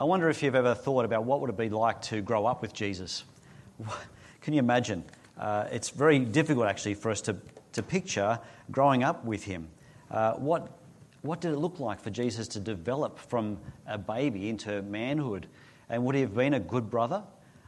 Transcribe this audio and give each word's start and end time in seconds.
I 0.00 0.04
wonder 0.04 0.30
if 0.30 0.42
you've 0.42 0.54
ever 0.54 0.74
thought 0.74 1.04
about 1.04 1.24
what 1.24 1.42
would 1.42 1.50
it 1.50 1.58
be 1.58 1.68
like 1.68 2.00
to 2.04 2.22
grow 2.22 2.46
up 2.46 2.62
with 2.62 2.72
Jesus. 2.72 3.24
Can 4.40 4.54
you 4.54 4.58
imagine? 4.58 5.04
Uh, 5.36 5.66
it's 5.70 5.90
very 5.90 6.18
difficult 6.18 6.68
actually 6.68 6.94
for 6.94 7.10
us 7.10 7.20
to, 7.20 7.36
to 7.72 7.82
picture 7.82 8.40
growing 8.70 9.02
up 9.02 9.22
with 9.26 9.44
him. 9.44 9.68
Uh, 10.10 10.32
what, 10.36 10.78
what 11.20 11.42
did 11.42 11.52
it 11.52 11.58
look 11.58 11.80
like 11.80 12.00
for 12.00 12.08
Jesus 12.08 12.48
to 12.48 12.60
develop 12.60 13.18
from 13.18 13.58
a 13.86 13.98
baby 13.98 14.48
into 14.48 14.80
manhood? 14.80 15.48
And 15.90 16.02
would 16.06 16.14
he 16.14 16.22
have 16.22 16.34
been 16.34 16.54
a 16.54 16.60
good 16.60 16.88
brother? 16.88 17.22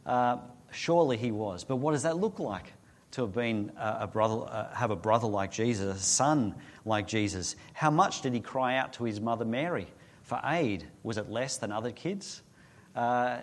Uh, 0.06 0.38
surely 0.70 1.18
he 1.18 1.32
was. 1.32 1.64
But 1.64 1.76
what 1.76 1.92
does 1.92 2.04
that 2.04 2.16
look 2.16 2.38
like 2.38 2.72
to 3.10 3.20
have 3.20 3.34
been 3.34 3.70
a 3.76 4.06
brother, 4.06 4.46
uh, 4.48 4.74
have 4.74 4.90
a 4.90 4.96
brother 4.96 5.26
like 5.26 5.52
Jesus, 5.52 5.94
a 5.94 6.00
son 6.00 6.54
like 6.86 7.06
Jesus? 7.06 7.56
How 7.74 7.90
much 7.90 8.22
did 8.22 8.32
he 8.32 8.40
cry 8.40 8.78
out 8.78 8.94
to 8.94 9.04
his 9.04 9.20
mother 9.20 9.44
Mary 9.44 9.86
for 10.32 10.40
aid? 10.44 10.86
Was 11.02 11.18
it 11.18 11.28
less 11.28 11.58
than 11.58 11.70
other 11.70 11.92
kids? 11.92 12.40
Uh, 12.96 13.36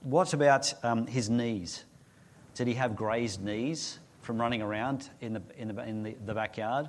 what 0.00 0.32
about 0.32 0.72
um, 0.82 1.06
his 1.06 1.28
knees? 1.28 1.84
Did 2.54 2.68
he 2.68 2.72
have 2.72 2.96
grazed 2.96 3.44
knees 3.44 3.98
from 4.22 4.40
running 4.40 4.62
around 4.62 5.10
in 5.20 5.34
the, 5.34 5.42
in 5.58 5.68
the, 5.68 5.86
in 5.86 6.02
the, 6.02 6.16
the 6.24 6.32
backyard? 6.32 6.88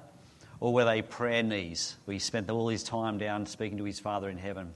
Or 0.61 0.73
were 0.73 0.85
they 0.85 1.01
prayer 1.01 1.43
knees 1.43 1.97
where 2.05 2.13
he 2.13 2.19
spent 2.19 2.49
all 2.49 2.69
his 2.69 2.83
time 2.83 3.17
down 3.17 3.45
speaking 3.45 3.77
to 3.79 3.83
his 3.83 3.99
Father 3.99 4.29
in 4.29 4.37
heaven? 4.37 4.73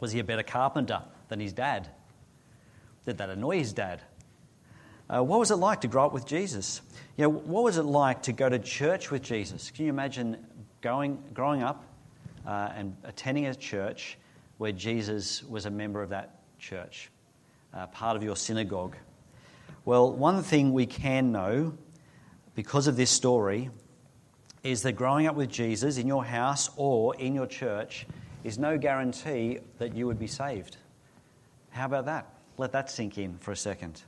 Was 0.00 0.12
he 0.12 0.18
a 0.18 0.24
better 0.24 0.42
carpenter 0.42 1.00
than 1.28 1.40
his 1.40 1.54
dad? 1.54 1.88
Did 3.06 3.16
that 3.16 3.30
annoy 3.30 3.60
his 3.60 3.72
dad? 3.72 4.02
Uh, 5.08 5.22
what 5.22 5.38
was 5.38 5.50
it 5.50 5.56
like 5.56 5.80
to 5.80 5.88
grow 5.88 6.04
up 6.04 6.12
with 6.12 6.26
Jesus? 6.26 6.82
You 7.16 7.22
know, 7.22 7.30
what 7.30 7.64
was 7.64 7.78
it 7.78 7.84
like 7.84 8.22
to 8.24 8.32
go 8.32 8.50
to 8.50 8.58
church 8.58 9.10
with 9.10 9.22
Jesus? 9.22 9.70
Can 9.70 9.86
you 9.86 9.90
imagine 9.90 10.36
going, 10.82 11.22
growing 11.32 11.62
up 11.62 11.86
uh, 12.46 12.70
and 12.74 12.96
attending 13.04 13.46
a 13.46 13.54
church 13.54 14.18
where 14.58 14.72
Jesus 14.72 15.42
was 15.44 15.66
a 15.66 15.70
member 15.70 16.02
of 16.02 16.10
that 16.10 16.40
church, 16.58 17.10
uh, 17.74 17.86
part 17.88 18.16
of 18.16 18.22
your 18.22 18.36
synagogue? 18.36 18.96
Well, 19.84 20.12
one 20.12 20.42
thing 20.42 20.72
we 20.72 20.86
can 20.86 21.32
know 21.32 21.74
because 22.54 22.86
of 22.86 22.96
this 22.96 23.10
story 23.10 23.70
is 24.62 24.82
that 24.82 24.92
growing 24.92 25.26
up 25.26 25.34
with 25.34 25.50
Jesus 25.50 25.98
in 25.98 26.06
your 26.06 26.24
house 26.24 26.70
or 26.76 27.16
in 27.16 27.34
your 27.34 27.46
church 27.46 28.06
is 28.44 28.58
no 28.58 28.78
guarantee 28.78 29.58
that 29.78 29.96
you 29.96 30.06
would 30.06 30.18
be 30.18 30.26
saved. 30.26 30.76
How 31.70 31.86
about 31.86 32.04
that? 32.06 32.26
Let 32.58 32.72
that 32.72 32.90
sink 32.90 33.18
in 33.18 33.38
for 33.38 33.50
a 33.52 33.56
second. 33.56 34.02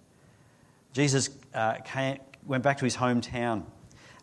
Jesus 0.93 1.31
uh, 1.55 1.79
came, 1.85 2.19
went 2.47 2.63
back 2.63 2.79
to 2.79 2.85
his 2.85 2.97
hometown. 2.97 3.65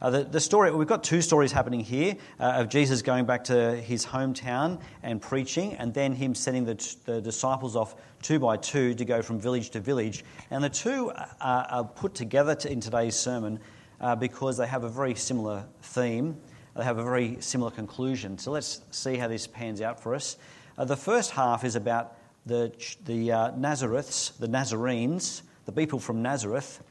Uh, 0.01 0.09
the, 0.09 0.23
the, 0.23 0.39
story, 0.39 0.71
we've 0.71 0.87
got 0.87 1.03
two 1.03 1.21
stories 1.21 1.51
happening 1.51 1.79
here 1.79 2.15
uh, 2.39 2.53
of 2.53 2.69
Jesus 2.69 3.03
going 3.03 3.23
back 3.23 3.43
to 3.43 3.75
his 3.75 4.03
hometown 4.03 4.81
and 5.03 5.21
preaching, 5.21 5.75
and 5.75 5.93
then 5.93 6.11
him 6.11 6.33
sending 6.33 6.65
the, 6.65 6.95
the 7.05 7.21
disciples 7.21 7.75
off 7.75 7.93
two 8.19 8.39
by 8.39 8.57
two 8.57 8.95
to 8.95 9.05
go 9.05 9.21
from 9.21 9.39
village 9.39 9.69
to 9.69 9.79
village. 9.79 10.25
And 10.49 10.63
the 10.63 10.71
two 10.71 11.11
are, 11.39 11.67
are 11.69 11.83
put 11.83 12.15
together 12.15 12.55
to, 12.55 12.71
in 12.71 12.79
today's 12.79 13.15
sermon 13.15 13.59
uh, 13.99 14.15
because 14.15 14.57
they 14.57 14.65
have 14.65 14.83
a 14.83 14.89
very 14.89 15.13
similar 15.13 15.65
theme, 15.83 16.35
they 16.75 16.83
have 16.83 16.97
a 16.97 17.03
very 17.03 17.37
similar 17.39 17.69
conclusion. 17.69 18.39
So 18.39 18.49
let's 18.49 18.81
see 18.89 19.17
how 19.17 19.27
this 19.27 19.45
pans 19.45 19.81
out 19.81 19.99
for 19.99 20.15
us. 20.15 20.37
Uh, 20.79 20.85
the 20.85 20.97
first 20.97 21.29
half 21.29 21.63
is 21.63 21.75
about 21.75 22.17
the, 22.47 22.73
the 23.05 23.31
uh, 23.31 23.51
Nazareths, 23.51 24.35
the 24.39 24.47
Nazarenes, 24.47 25.43
the 25.65 25.71
people 25.71 25.99
from 25.99 26.23
Nazareth 26.23 26.81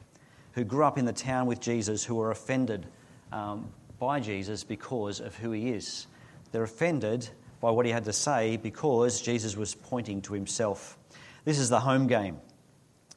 who 0.53 0.63
grew 0.63 0.85
up 0.85 0.97
in 0.97 1.03
the 1.03 1.13
town 1.13 1.45
with 1.45 1.59
Jesus 1.59 2.05
who 2.05 2.15
were 2.15 2.31
offended 2.31 2.87
um, 3.31 3.69
by 3.99 4.19
Jesus 4.19 4.63
because 4.63 5.19
of 5.19 5.35
who 5.35 5.51
he 5.51 5.69
is. 5.69 6.07
They're 6.51 6.63
offended 6.63 7.29
by 7.61 7.71
what 7.71 7.85
he 7.85 7.91
had 7.91 8.05
to 8.05 8.13
say 8.13 8.57
because 8.57 9.21
Jesus 9.21 9.55
was 9.55 9.75
pointing 9.75 10.21
to 10.23 10.33
himself. 10.33 10.97
This 11.45 11.59
is 11.59 11.69
the 11.69 11.79
home 11.79 12.07
game. 12.07 12.39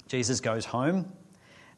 Jesus 0.09 0.41
goes 0.41 0.65
home 0.65 1.11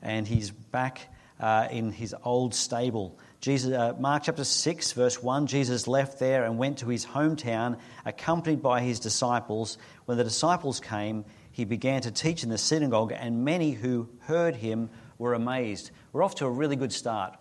and 0.03 0.27
he's 0.27 0.51
back 0.51 1.09
uh, 1.41 1.69
in 1.71 1.93
his 1.93 2.15
old 2.25 2.55
stable. 2.55 3.19
Jesus, 3.41 3.73
uh, 3.73 3.95
Mark 3.99 4.25
chapter 4.25 4.45
6, 4.45 4.93
verse 4.93 5.23
1 5.23 5.47
Jesus 5.47 5.87
left 5.87 6.19
there 6.19 6.45
and 6.45 6.59
went 6.59 6.79
to 6.79 6.89
his 6.89 7.07
hometown, 7.07 7.79
accompanied 8.05 8.63
by 8.63 8.81
his 8.81 8.99
disciples. 8.99 9.79
When 10.07 10.19
the 10.19 10.25
disciples 10.25 10.81
came, 10.81 11.25
he 11.53 11.65
began 11.65 12.03
to 12.03 12.11
teach 12.11 12.43
in 12.43 12.49
the 12.49 12.59
synagogue, 12.59 13.13
and 13.15 13.45
many 13.45 13.73
who 13.73 14.09
heard 14.21 14.57
him 14.57 14.91
were 15.19 15.35
amazed. 15.35 15.91
We're 16.13 16.23
off 16.23 16.37
to 16.37 16.47
a 16.47 16.51
really 16.51 16.77
good 16.77 16.93
start. 16.93 17.39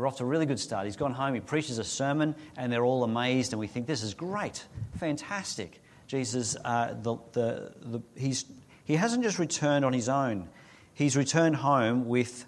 We're 0.00 0.06
off 0.06 0.16
to 0.16 0.22
a 0.22 0.26
really 0.26 0.46
good 0.46 0.58
start. 0.58 0.86
He's 0.86 0.96
gone 0.96 1.12
home, 1.12 1.34
he 1.34 1.40
preaches 1.40 1.76
a 1.76 1.84
sermon, 1.84 2.34
and 2.56 2.72
they're 2.72 2.86
all 2.86 3.04
amazed, 3.04 3.52
and 3.52 3.60
we 3.60 3.66
think, 3.66 3.86
this 3.86 4.02
is 4.02 4.14
great, 4.14 4.64
fantastic. 4.98 5.82
Jesus, 6.06 6.56
uh, 6.64 6.94
the, 7.02 7.16
the, 7.32 7.74
the, 7.82 8.00
he's, 8.16 8.46
he 8.86 8.96
hasn't 8.96 9.22
just 9.22 9.38
returned 9.38 9.84
on 9.84 9.92
his 9.92 10.08
own, 10.08 10.48
he's 10.94 11.18
returned 11.18 11.56
home 11.56 12.06
with 12.06 12.46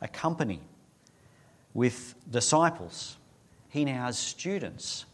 a 0.00 0.06
company, 0.06 0.60
with 1.74 2.14
disciples. 2.30 3.16
He 3.68 3.84
now 3.84 4.04
has 4.04 4.16
students. 4.16 5.04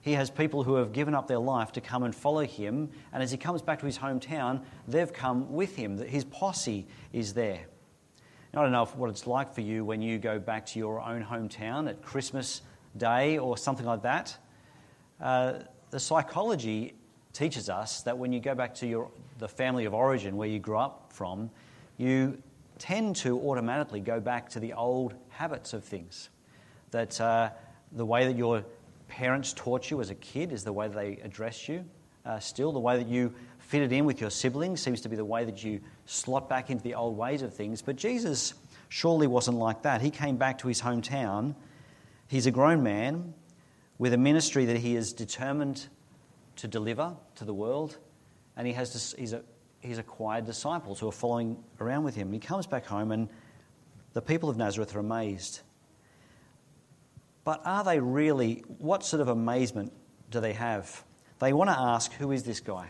He 0.00 0.14
has 0.14 0.30
people 0.30 0.64
who 0.64 0.74
have 0.74 0.92
given 0.92 1.14
up 1.14 1.28
their 1.28 1.38
life 1.38 1.70
to 1.72 1.80
come 1.80 2.02
and 2.02 2.12
follow 2.12 2.42
him. 2.42 2.90
And 3.12 3.22
as 3.22 3.30
he 3.30 3.36
comes 3.36 3.62
back 3.62 3.78
to 3.80 3.86
his 3.86 3.98
hometown, 3.98 4.62
they've 4.88 5.12
come 5.12 5.52
with 5.52 5.76
him. 5.76 5.96
His 5.98 6.24
posse 6.24 6.88
is 7.12 7.34
there. 7.34 7.66
I 8.56 8.62
don't 8.62 8.72
know 8.72 8.86
what 8.86 9.10
it's 9.10 9.26
like 9.26 9.52
for 9.52 9.60
you 9.60 9.84
when 9.84 10.00
you 10.00 10.16
go 10.16 10.38
back 10.38 10.64
to 10.68 10.78
your 10.78 11.02
own 11.02 11.22
hometown 11.22 11.90
at 11.90 12.00
Christmas 12.00 12.62
Day 12.96 13.36
or 13.36 13.58
something 13.58 13.84
like 13.84 14.00
that. 14.00 14.34
Uh, 15.20 15.58
the 15.90 16.00
psychology 16.00 16.94
teaches 17.34 17.68
us 17.68 18.00
that 18.04 18.16
when 18.16 18.32
you 18.32 18.40
go 18.40 18.54
back 18.54 18.74
to 18.76 18.86
your, 18.86 19.10
the 19.36 19.46
family 19.46 19.84
of 19.84 19.92
origin 19.92 20.38
where 20.38 20.48
you 20.48 20.58
grew 20.58 20.78
up 20.78 21.12
from, 21.12 21.50
you 21.98 22.42
tend 22.78 23.14
to 23.16 23.38
automatically 23.40 24.00
go 24.00 24.20
back 24.20 24.48
to 24.48 24.58
the 24.58 24.72
old 24.72 25.12
habits 25.28 25.74
of 25.74 25.84
things. 25.84 26.30
That 26.92 27.20
uh, 27.20 27.50
the 27.92 28.06
way 28.06 28.24
that 28.24 28.38
your 28.38 28.64
parents 29.06 29.52
taught 29.52 29.90
you 29.90 30.00
as 30.00 30.08
a 30.08 30.14
kid 30.14 30.50
is 30.50 30.64
the 30.64 30.72
way 30.72 30.88
they 30.88 31.18
address 31.22 31.68
you. 31.68 31.84
Uh, 32.24 32.38
still, 32.38 32.72
the 32.72 32.80
way 32.80 32.96
that 32.96 33.06
you 33.06 33.34
fitted 33.58 33.92
in 33.92 34.06
with 34.06 34.18
your 34.18 34.30
siblings 34.30 34.80
seems 34.80 35.02
to 35.02 35.10
be 35.10 35.16
the 35.16 35.24
way 35.26 35.44
that 35.44 35.62
you 35.62 35.78
slot 36.06 36.48
back 36.48 36.70
into 36.70 36.82
the 36.82 36.94
old 36.94 37.16
ways 37.16 37.42
of 37.42 37.52
things. 37.52 37.82
But 37.82 37.96
Jesus 37.96 38.54
surely 38.88 39.26
wasn't 39.26 39.58
like 39.58 39.82
that. 39.82 40.00
He 40.00 40.10
came 40.10 40.36
back 40.36 40.58
to 40.58 40.68
his 40.68 40.80
hometown. 40.80 41.54
He's 42.28 42.46
a 42.46 42.50
grown 42.50 42.82
man 42.82 43.34
with 43.98 44.12
a 44.12 44.18
ministry 44.18 44.66
that 44.66 44.76
he 44.76 44.96
is 44.96 45.12
determined 45.12 45.86
to 46.56 46.68
deliver 46.68 47.14
to 47.36 47.44
the 47.44 47.54
world, 47.54 47.98
and 48.56 48.66
he 48.66 48.72
has 48.72 49.14
he's, 49.18 49.32
a, 49.32 49.42
he's 49.80 49.98
acquired 49.98 50.46
disciples 50.46 50.98
who 51.00 51.08
are 51.08 51.12
following 51.12 51.62
around 51.80 52.04
with 52.04 52.14
him. 52.14 52.32
He 52.32 52.38
comes 52.38 52.66
back 52.66 52.86
home, 52.86 53.12
and 53.12 53.28
the 54.12 54.22
people 54.22 54.48
of 54.48 54.56
Nazareth 54.56 54.94
are 54.94 55.00
amazed. 55.00 55.60
But 57.44 57.62
are 57.64 57.84
they 57.84 58.00
really, 58.00 58.64
what 58.78 59.04
sort 59.04 59.20
of 59.20 59.28
amazement 59.28 59.92
do 60.30 60.40
they 60.40 60.54
have? 60.54 61.04
They 61.38 61.52
want 61.52 61.70
to 61.70 61.78
ask, 61.78 62.12
Who 62.14 62.32
is 62.32 62.42
this 62.42 62.60
guy? 62.60 62.88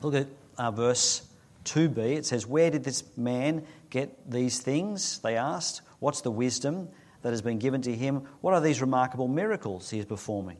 Look 0.00 0.14
at 0.14 0.28
uh, 0.56 0.70
verse 0.70 1.27
2b. 1.72 1.98
It 1.98 2.26
says, 2.26 2.46
Where 2.46 2.70
did 2.70 2.84
this 2.84 3.04
man 3.16 3.64
get 3.90 4.30
these 4.30 4.60
things? 4.60 5.18
They 5.20 5.36
asked. 5.36 5.82
What's 6.00 6.20
the 6.20 6.30
wisdom 6.30 6.88
that 7.22 7.30
has 7.30 7.42
been 7.42 7.58
given 7.58 7.82
to 7.82 7.94
him? 7.94 8.22
What 8.40 8.54
are 8.54 8.60
these 8.60 8.80
remarkable 8.80 9.28
miracles 9.28 9.90
he 9.90 9.98
is 9.98 10.04
performing? 10.04 10.58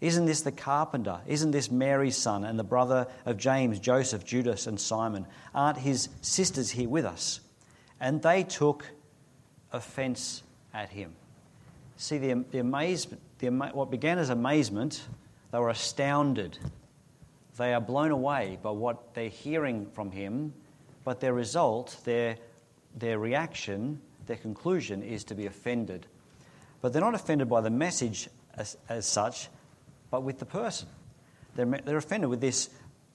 Isn't 0.00 0.26
this 0.26 0.42
the 0.42 0.52
carpenter? 0.52 1.20
Isn't 1.26 1.50
this 1.50 1.70
Mary's 1.70 2.16
son 2.16 2.44
and 2.44 2.58
the 2.58 2.64
brother 2.64 3.08
of 3.26 3.36
James, 3.36 3.80
Joseph, 3.80 4.24
Judas, 4.24 4.66
and 4.66 4.80
Simon? 4.80 5.26
Aren't 5.54 5.78
his 5.78 6.08
sisters 6.20 6.70
here 6.70 6.88
with 6.88 7.04
us? 7.04 7.40
And 8.00 8.22
they 8.22 8.44
took 8.44 8.86
offense 9.72 10.42
at 10.72 10.90
him. 10.90 11.14
See, 11.96 12.18
the, 12.18 12.44
the 12.52 12.60
amazement, 12.60 13.20
the, 13.40 13.48
what 13.48 13.90
began 13.90 14.18
as 14.18 14.30
amazement, 14.30 15.02
they 15.50 15.58
were 15.58 15.70
astounded 15.70 16.58
they 17.58 17.74
are 17.74 17.80
blown 17.80 18.12
away 18.12 18.58
by 18.62 18.70
what 18.70 19.14
they're 19.14 19.28
hearing 19.28 19.86
from 19.92 20.10
him, 20.10 20.54
but 21.04 21.20
their 21.20 21.34
result, 21.34 21.96
their, 22.04 22.36
their 22.96 23.18
reaction, 23.18 24.00
their 24.26 24.36
conclusion 24.36 25.02
is 25.02 25.24
to 25.24 25.34
be 25.34 25.46
offended. 25.46 26.06
But 26.80 26.92
they're 26.92 27.02
not 27.02 27.14
offended 27.14 27.48
by 27.48 27.60
the 27.60 27.70
message 27.70 28.28
as, 28.54 28.76
as 28.88 29.06
such, 29.06 29.48
but 30.10 30.22
with 30.22 30.38
the 30.38 30.46
person. 30.46 30.88
They're, 31.56 31.66
they're 31.66 31.96
offended 31.96 32.30
with 32.30 32.40
this 32.40 32.70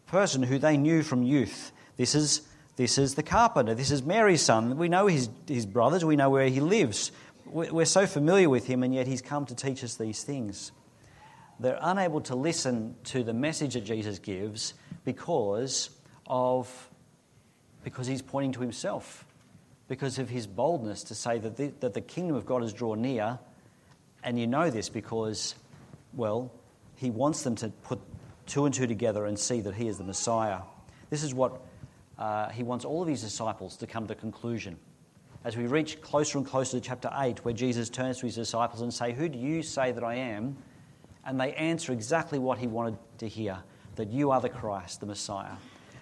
person 0.05 0.43
who 0.43 0.59
they 0.59 0.75
knew 0.77 1.01
from 1.01 1.23
youth. 1.23 1.71
This 1.95 2.13
is, 2.13 2.41
this 2.75 2.97
is 2.97 3.15
the 3.15 3.23
carpenter. 3.23 3.73
This 3.73 3.91
is 3.91 4.03
Mary's 4.03 4.41
son. 4.41 4.77
We 4.77 4.89
know 4.89 5.07
his, 5.07 5.29
his 5.47 5.65
brothers. 5.65 6.03
We 6.03 6.17
know 6.17 6.29
where 6.29 6.49
he 6.49 6.59
lives. 6.59 7.11
We're 7.45 7.85
so 7.85 8.05
familiar 8.05 8.49
with 8.49 8.67
him, 8.67 8.83
and 8.83 8.93
yet 8.93 9.07
he's 9.07 9.21
come 9.21 9.45
to 9.45 9.55
teach 9.55 9.83
us 9.83 9.95
these 9.95 10.23
things 10.23 10.71
they're 11.63 11.79
unable 11.81 12.21
to 12.21 12.35
listen 12.35 12.95
to 13.05 13.23
the 13.23 13.33
message 13.33 13.73
that 13.73 13.85
Jesus 13.85 14.19
gives 14.19 14.73
because 15.05 15.89
of 16.27 16.89
because 17.83 18.07
he's 18.07 18.21
pointing 18.21 18.51
to 18.53 18.61
himself, 18.61 19.25
because 19.87 20.19
of 20.19 20.29
his 20.29 20.47
boldness 20.47 21.03
to 21.03 21.15
say 21.15 21.37
that 21.37 21.57
the, 21.57 21.73
that 21.79 21.93
the 21.93 22.01
kingdom 22.01 22.35
of 22.35 22.45
God 22.45 22.61
has 22.61 22.73
drawn 22.73 23.01
near, 23.01 23.39
and 24.23 24.39
you 24.39 24.47
know 24.47 24.69
this 24.69 24.87
because, 24.89 25.55
well, 26.13 26.51
he 26.95 27.09
wants 27.09 27.43
them 27.43 27.55
to 27.55 27.69
put 27.83 27.99
two 28.45 28.65
and 28.65 28.73
two 28.73 28.87
together 28.87 29.25
and 29.25 29.37
see 29.37 29.59
that 29.61 29.75
he 29.75 29.87
is 29.87 29.97
the 29.97 30.03
Messiah. 30.03 30.59
This 31.09 31.23
is 31.23 31.33
what 31.33 31.61
uh, 32.17 32.49
he 32.49 32.63
wants 32.63 32.85
all 32.85 33.01
of 33.01 33.07
his 33.07 33.21
disciples 33.21 33.75
to 33.77 33.87
come 33.87 34.03
to 34.05 34.07
the 34.07 34.19
conclusion. 34.19 34.77
As 35.43 35.57
we 35.57 35.67
reach 35.67 36.01
closer 36.01 36.37
and 36.37 36.47
closer 36.47 36.79
to 36.79 36.81
chapter 36.81 37.09
8, 37.13 37.43
where 37.43 37.53
Jesus 37.53 37.89
turns 37.89 38.19
to 38.19 38.25
his 38.25 38.35
disciples 38.35 38.81
and 38.81 38.93
say, 38.93 39.11
Who 39.11 39.27
do 39.27 39.37
you 39.37 39.61
say 39.61 39.91
that 39.91 40.03
I 40.03 40.15
am? 40.15 40.55
And 41.25 41.39
they 41.39 41.53
answer 41.53 41.93
exactly 41.93 42.39
what 42.39 42.57
he 42.57 42.67
wanted 42.67 42.97
to 43.19 43.27
hear, 43.27 43.57
that 43.95 44.09
you 44.09 44.31
are 44.31 44.41
the 44.41 44.49
Christ, 44.49 44.99
the 44.99 45.05
Messiah. 45.05 45.55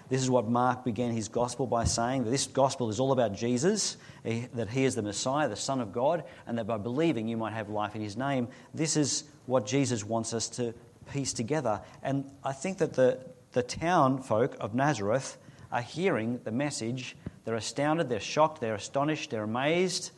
This 0.09 0.21
is 0.21 0.29
what 0.29 0.49
Mark 0.49 0.83
began 0.83 1.11
his 1.11 1.29
gospel 1.29 1.65
by 1.65 1.85
saying 1.85 2.25
that 2.25 2.31
this 2.31 2.45
gospel 2.45 2.89
is 2.89 2.99
all 2.99 3.13
about 3.13 3.33
Jesus, 3.33 3.95
eh, 4.25 4.47
that 4.53 4.69
he 4.69 4.83
is 4.83 4.93
the 4.93 5.01
Messiah, 5.01 5.47
the 5.47 5.55
Son 5.55 5.79
of 5.79 5.93
God, 5.93 6.25
and 6.45 6.57
that 6.57 6.67
by 6.67 6.77
believing 6.77 7.29
you 7.29 7.37
might 7.37 7.53
have 7.53 7.69
life 7.69 7.95
in 7.95 8.01
his 8.01 8.17
name. 8.17 8.49
This 8.73 8.97
is 8.97 9.23
what 9.45 9.65
Jesus 9.65 10.03
wants 10.03 10.33
us 10.33 10.49
to 10.49 10.73
piece 11.13 11.31
together. 11.31 11.81
And 12.03 12.29
I 12.43 12.51
think 12.51 12.77
that 12.79 12.93
the, 12.93 13.19
the 13.53 13.63
town 13.63 14.21
folk 14.21 14.57
of 14.59 14.75
Nazareth 14.75 15.37
are 15.71 15.81
hearing 15.81 16.41
the 16.43 16.51
message. 16.51 17.15
They're 17.45 17.55
astounded, 17.55 18.09
they're 18.09 18.19
shocked, 18.19 18.59
they're 18.59 18.75
astonished, 18.75 19.29
they're 19.29 19.43
amazed, 19.43 20.11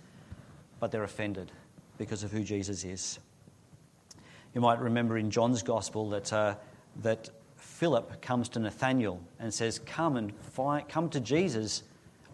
but 0.80 0.92
they're 0.92 1.04
offended 1.04 1.52
because 2.00 2.24
of 2.24 2.32
who 2.32 2.44
Jesus 2.44 2.84
is. 2.84 3.20
You 4.54 4.62
might 4.62 4.80
remember 4.80 5.18
in 5.18 5.32
John's 5.32 5.64
Gospel 5.64 6.10
that, 6.10 6.32
uh, 6.32 6.56
that 7.02 7.30
Philip 7.56 8.22
comes 8.22 8.50
to 8.50 8.60
Nathanael 8.60 9.20
and 9.40 9.54
says, 9.54 9.80
Come 9.80 10.16
and 10.16 10.36
find, 10.42 10.88
come 10.88 11.10
to 11.10 11.20
Jesus. 11.20 11.84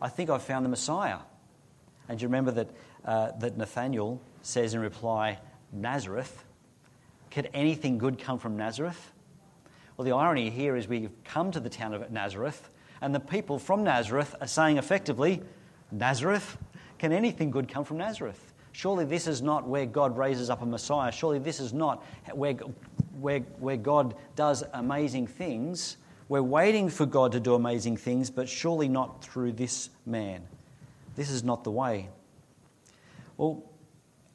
I 0.02 0.10
think 0.10 0.30
I've 0.30 0.44
found 0.44 0.66
the 0.66 0.70
Messiah. 0.70 1.20
And 2.10 2.22
you 2.22 2.28
remember 2.28 2.52
that, 2.52 2.70
uh, 3.06 3.32
that 3.40 3.58
Nathanael 3.58 4.20
says 4.42 4.74
in 4.74 4.82
reply, 4.82 5.40
Nazareth. 5.72 6.44
Could 7.32 7.50
anything 7.54 7.98
good 7.98 8.18
come 8.18 8.40
from 8.40 8.58
Nazareth? 8.58 9.12
Well, 9.96 10.06
the 10.06 10.14
irony 10.14 10.50
here 10.50 10.76
is 10.76 10.88
we've 10.88 11.12
come 11.24 11.52
to 11.52 11.60
the 11.60 11.70
town 11.70 11.94
of 11.94 12.10
Nazareth, 12.12 12.70
and 13.02 13.14
the 13.14 13.20
people 13.20 13.60
from 13.60 13.84
Nazareth 13.84 14.36
are 14.42 14.48
saying 14.48 14.78
effectively, 14.78 15.42
Nazareth? 15.92 16.58
Can 16.98 17.12
anything 17.12 17.52
good 17.52 17.68
come 17.68 17.86
from 17.86 17.98
Nazareth? 17.98 18.49
Surely 18.80 19.04
this 19.04 19.28
is 19.28 19.42
not 19.42 19.68
where 19.68 19.86
God 19.86 20.18
raises 20.18 20.50
up 20.50 20.62
a 20.62 20.66
Messiah. 20.66 21.12
Surely 21.12 21.38
this 21.38 21.60
is 21.60 21.74
not 21.74 22.02
where, 22.32 22.54
where, 23.20 23.42
where 23.60 23.76
God 23.76 24.16
does 24.38 24.64
amazing 24.72 25.28
things. 25.28 25.98
We're 26.30 26.42
waiting 26.42 26.88
for 26.88 27.06
God 27.06 27.34
to 27.34 27.42
do 27.42 27.56
amazing 27.56 27.98
things, 27.98 28.30
but 28.30 28.48
surely 28.48 28.88
not 28.88 29.22
through 29.22 29.52
this 29.52 29.90
man. 30.06 30.48
This 31.18 31.30
is 31.30 31.44
not 31.44 31.66
the 31.66 31.72
way. 31.72 32.08
Well, 33.36 33.66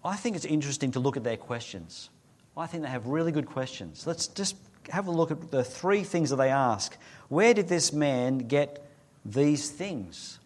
I 0.04 0.14
think 0.16 0.36
it's 0.36 0.44
interesting 0.44 0.92
to 0.92 1.00
look 1.00 1.16
at 1.16 1.24
their 1.24 1.38
questions. 1.38 2.10
I 2.54 2.66
think 2.66 2.82
they 2.82 2.90
have 2.90 3.06
really 3.06 3.32
good 3.32 3.46
questions. 3.46 4.06
Let's 4.06 4.26
just 4.26 4.56
have 4.90 5.06
a 5.06 5.10
look 5.10 5.30
at 5.30 5.50
the 5.50 5.64
three 5.64 6.02
things 6.02 6.28
that 6.28 6.36
they 6.36 6.50
ask. 6.50 6.98
Where 7.30 7.54
did 7.54 7.66
this 7.66 7.94
man 7.94 8.36
get 8.36 8.86
these 9.24 9.70
things? 9.70 10.38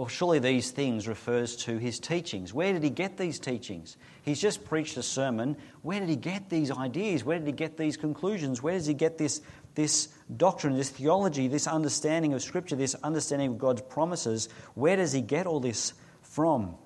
Well, 0.00 0.08
surely 0.08 0.38
these 0.38 0.70
things 0.70 1.06
refers 1.06 1.56
to 1.56 1.76
his 1.76 2.00
teachings. 2.00 2.54
Where 2.54 2.72
did 2.72 2.82
he 2.82 2.88
get 2.88 3.18
these 3.18 3.38
teachings? 3.38 3.98
He's 4.22 4.40
just 4.40 4.64
preached 4.64 4.96
a 4.96 5.02
sermon. 5.02 5.58
Where 5.82 6.00
did 6.00 6.08
he 6.08 6.16
get 6.16 6.48
these 6.48 6.70
ideas? 6.70 7.22
Where 7.22 7.38
did 7.38 7.46
he 7.46 7.52
get 7.52 7.76
these 7.76 7.98
conclusions? 7.98 8.62
Where 8.62 8.72
does 8.72 8.86
he 8.86 8.94
get 8.94 9.18
this, 9.18 9.42
this 9.74 10.08
doctrine, 10.38 10.74
this 10.74 10.88
theology, 10.88 11.48
this 11.48 11.66
understanding 11.66 12.32
of 12.32 12.40
Scripture, 12.40 12.76
this 12.76 12.94
understanding 13.04 13.50
of 13.50 13.58
God's 13.58 13.82
promises? 13.82 14.48
Where 14.72 14.96
does 14.96 15.12
he 15.12 15.20
get 15.20 15.46
all 15.46 15.60
this 15.60 15.92
from? 16.22 16.76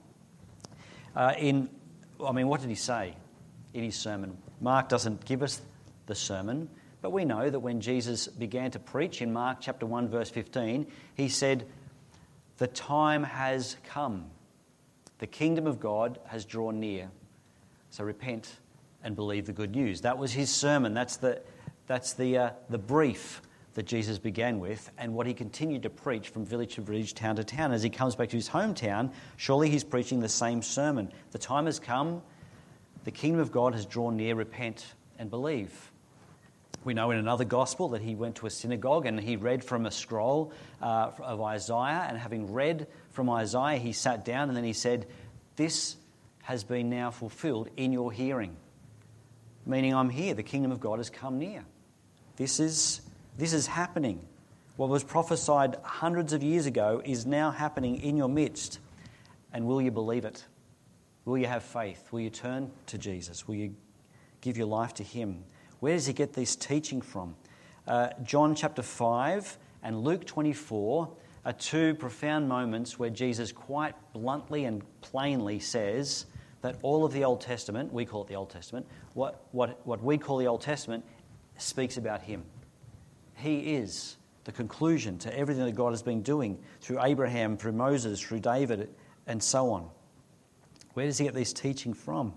Uh, 1.14 1.34
in, 1.38 1.70
I 2.20 2.32
mean, 2.32 2.49
what 2.49 2.62
did 2.62 2.69
he 2.69 2.75
say 2.75 3.14
in 3.75 3.84
his 3.84 3.94
sermon? 3.94 4.37
Mark 4.60 4.88
doesn't 4.88 5.25
give 5.25 5.44
us 5.44 5.62
the 6.06 6.17
sermon, 6.17 6.69
but 7.00 7.12
we 7.12 7.25
know 7.25 7.49
that 7.49 7.60
when 7.60 7.81
Jesus 7.81 8.26
began 8.26 8.72
to 8.72 8.81
preach 8.81 9.22
in 9.22 9.32
Mark 9.32 9.58
chapter 9.60 9.87
1, 9.87 10.08
verse 10.08 10.31
15, 10.31 10.88
he 11.14 11.28
said, 11.28 11.64
The 12.59 12.67
time 12.69 13.25
has 13.25 13.77
come. 13.85 14.27
The 15.19 15.27
kingdom 15.27 15.67
of 15.67 15.81
God 15.81 16.19
has 16.27 16.45
drawn 16.45 16.81
near. 16.81 17.11
So 17.91 18.05
repent 18.05 18.59
and 19.03 19.15
believe 19.15 19.47
the 19.47 19.53
good 19.53 19.75
news. 19.75 20.01
That 20.01 20.19
was 20.19 20.33
his 20.33 20.51
sermon. 20.51 20.95
That's 20.95 21.17
the, 21.17 21.41
that's 21.87 22.12
the, 22.15 22.39
uh, 22.39 22.51
the 22.71 22.79
brief 22.79 23.43
that 23.75 23.87
Jesus 23.87 24.19
began 24.19 24.61
with 24.61 24.91
and 24.99 25.15
what 25.15 25.27
he 25.27 25.35
continued 25.35 25.83
to 25.83 25.91
preach 25.91 26.29
from 26.29 26.45
village 26.45 26.77
to 26.77 26.81
village, 26.81 27.15
town 27.15 27.37
to 27.37 27.45
town. 27.45 27.73
As 27.73 27.83
he 27.83 27.91
comes 27.91 28.15
back 28.15 28.29
to 28.31 28.37
his 28.37 28.49
hometown, 28.49 29.12
surely 29.37 29.69
he's 29.69 29.85
preaching 29.85 30.21
the 30.21 30.29
same 30.29 30.62
sermon. 30.62 31.12
The 31.33 31.39
time 31.39 31.67
has 31.67 31.81
come. 31.81 32.23
The 33.05 33.11
kingdom 33.11 33.41
of 33.41 33.53
God 33.53 33.75
has 33.75 33.85
drawn 33.85 34.17
near. 34.17 34.35
Repent 34.35 34.95
and 35.19 35.29
believe. 35.29 35.91
We 36.84 36.92
know 36.92 37.10
in 37.10 37.19
another 37.19 37.44
gospel 37.44 37.88
that 37.90 38.02
he 38.02 38.14
went 38.14 38.36
to 38.36 38.46
a 38.46 38.50
synagogue 38.50 39.06
and 39.06 39.19
he 39.19 39.36
read 39.36 39.64
from 39.64 39.86
a 39.86 39.90
scroll 39.90 40.52
uh, 40.82 41.10
of 41.19 41.40
Isaiah. 41.40 42.06
And 42.08 42.19
having 42.19 42.52
read 42.52 42.86
from 43.10 43.31
Isaiah, 43.31 43.78
he 43.78 43.92
sat 43.92 44.25
down 44.25 44.48
and 44.48 44.56
then 44.56 44.64
he 44.64 44.75
said, 44.75 45.06
This 45.56 45.96
has 46.42 46.62
been 46.62 46.90
now 46.90 47.10
fulfilled 47.10 47.70
in 47.76 47.92
your 47.92 48.12
hearing. 48.12 48.56
Meaning, 49.64 49.94
I'm 49.94 50.10
here. 50.10 50.34
The 50.34 50.42
kingdom 50.42 50.72
of 50.72 50.81
God 50.81 50.98
has 50.98 51.08
come 51.08 51.38
near. 51.38 51.64
This 52.36 52.60
is, 52.60 53.00
this 53.38 53.54
is 53.54 53.66
happening. 53.66 54.20
What 54.76 54.90
was 54.90 55.02
prophesied 55.02 55.76
hundreds 55.82 56.34
of 56.34 56.42
years 56.42 56.66
ago 56.66 57.00
is 57.02 57.25
now 57.25 57.50
happening 57.50 58.02
in 58.02 58.16
your 58.19 58.28
midst. 58.28 58.78
And 59.54 59.66
will 59.66 59.81
you 59.81 59.90
believe 59.90 60.26
it? 60.26 60.44
Will 61.25 61.38
you 61.38 61.46
have 61.46 61.62
faith? 61.62 62.12
Will 62.12 62.20
you 62.20 62.31
turn 62.31 62.70
to 62.86 62.98
Jesus? 62.98 63.48
Will 63.48 63.54
you 63.54 63.75
give 64.42 64.58
your 64.58 64.66
life 64.66 64.92
to 64.94 65.02
Him? 65.02 65.44
Where 65.84 65.92
does 65.92 66.06
he 66.06 66.14
get 66.14 66.32
this 66.32 66.56
teaching 66.56 67.02
from? 67.02 67.36
Uh, 67.86 68.08
John 68.22 68.54
chapter 68.54 68.81
5 68.81 69.58
and 69.82 70.02
Luke 70.02 70.25
24 70.25 71.10
are 71.44 71.52
two 71.52 71.94
profound 71.96 72.48
moments 72.48 72.98
where 72.98 73.10
Jesus 73.10 73.52
quite 73.52 73.94
bluntly 74.14 74.64
and 74.64 74.82
plainly 75.02 75.58
says 75.58 76.25
that 76.62 76.78
all 76.81 77.04
of 77.04 77.12
the 77.12 77.22
Old 77.22 77.42
Testament, 77.42 77.92
we 77.92 78.06
call 78.06 78.22
it 78.22 78.28
the 78.28 78.34
Old 78.34 78.48
Testament, 78.48 78.86
what, 79.12 79.46
what, 79.52 79.86
what 79.86 80.02
we 80.02 80.16
call 80.16 80.38
the 80.38 80.46
Old 80.46 80.62
Testament, 80.62 81.04
speaks 81.58 81.98
about 81.98 82.22
him. 82.22 82.44
He 83.34 83.75
is 83.75 84.16
the 84.44 84.52
conclusion 84.52 85.19
to 85.19 85.38
everything 85.38 85.66
that 85.66 85.75
God 85.75 85.90
has 85.90 86.02
been 86.02 86.22
doing 86.22 86.58
through 86.81 87.02
Abraham, 87.02 87.58
through 87.58 87.72
Moses, 87.72 88.19
through 88.22 88.40
David, 88.40 88.88
and 89.26 89.42
so 89.42 89.70
on. 89.70 89.90
Where 90.94 91.04
does 91.04 91.19
he 91.19 91.26
get 91.26 91.34
this 91.34 91.52
teaching 91.52 91.92
from? 91.92 92.32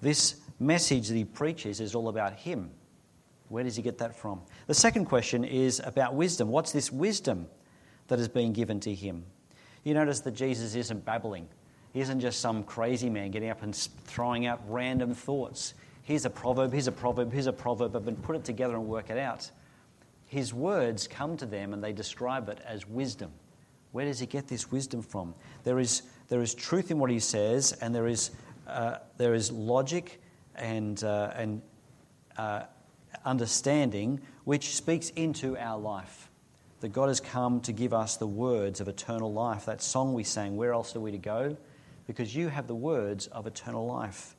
This 0.00 0.34
message 0.58 1.08
that 1.08 1.16
he 1.16 1.24
preaches 1.24 1.80
is 1.80 1.94
all 1.94 2.08
about 2.08 2.34
him. 2.34 2.70
Where 3.48 3.64
does 3.64 3.76
he 3.76 3.82
get 3.82 3.98
that 3.98 4.16
from? 4.16 4.40
The 4.66 4.74
second 4.74 5.04
question 5.06 5.44
is 5.44 5.80
about 5.84 6.14
wisdom. 6.14 6.48
What's 6.48 6.72
this 6.72 6.90
wisdom 6.90 7.46
that 8.08 8.18
has 8.18 8.28
been 8.28 8.52
given 8.52 8.80
to 8.80 8.94
him? 8.94 9.24
You 9.84 9.94
notice 9.94 10.20
that 10.20 10.32
Jesus 10.32 10.74
isn't 10.74 11.04
babbling. 11.04 11.48
He 11.92 12.00
isn't 12.00 12.20
just 12.20 12.40
some 12.40 12.62
crazy 12.62 13.10
man 13.10 13.30
getting 13.30 13.50
up 13.50 13.62
and 13.62 13.74
throwing 13.74 14.46
out 14.46 14.62
random 14.68 15.14
thoughts. 15.14 15.74
Here's 16.02 16.24
a 16.24 16.30
proverb, 16.30 16.72
here's 16.72 16.86
a 16.86 16.92
proverb, 16.92 17.32
here's 17.32 17.46
a 17.46 17.52
proverb, 17.52 17.94
and 17.94 18.22
put 18.22 18.36
it 18.36 18.44
together 18.44 18.74
and 18.74 18.86
work 18.86 19.10
it 19.10 19.18
out. 19.18 19.50
His 20.26 20.54
words 20.54 21.06
come 21.06 21.36
to 21.36 21.44
them 21.44 21.74
and 21.74 21.84
they 21.84 21.92
describe 21.92 22.48
it 22.48 22.58
as 22.66 22.88
wisdom. 22.88 23.30
Where 23.92 24.06
does 24.06 24.18
he 24.18 24.24
get 24.24 24.48
this 24.48 24.70
wisdom 24.72 25.02
from? 25.02 25.34
There 25.64 25.78
is, 25.78 26.02
there 26.28 26.40
is 26.40 26.54
truth 26.54 26.90
in 26.90 26.98
what 26.98 27.10
he 27.10 27.18
says, 27.18 27.72
and 27.82 27.94
there 27.94 28.06
is, 28.06 28.30
uh, 28.66 28.96
there 29.18 29.34
is 29.34 29.52
logic 29.52 30.21
and, 30.54 31.02
uh, 31.02 31.32
and 31.34 31.62
uh, 32.36 32.62
understanding 33.24 34.20
which 34.44 34.74
speaks 34.74 35.10
into 35.10 35.56
our 35.56 35.78
life. 35.78 36.30
That 36.80 36.92
God 36.92 37.08
has 37.08 37.20
come 37.20 37.60
to 37.60 37.72
give 37.72 37.94
us 37.94 38.16
the 38.16 38.26
words 38.26 38.80
of 38.80 38.88
eternal 38.88 39.32
life. 39.32 39.66
That 39.66 39.82
song 39.82 40.14
we 40.14 40.24
sang, 40.24 40.56
Where 40.56 40.72
else 40.72 40.96
are 40.96 41.00
we 41.00 41.12
to 41.12 41.18
go? 41.18 41.56
Because 42.06 42.34
you 42.34 42.48
have 42.48 42.66
the 42.66 42.74
words 42.74 43.28
of 43.28 43.46
eternal 43.46 43.86
life. 43.86 44.34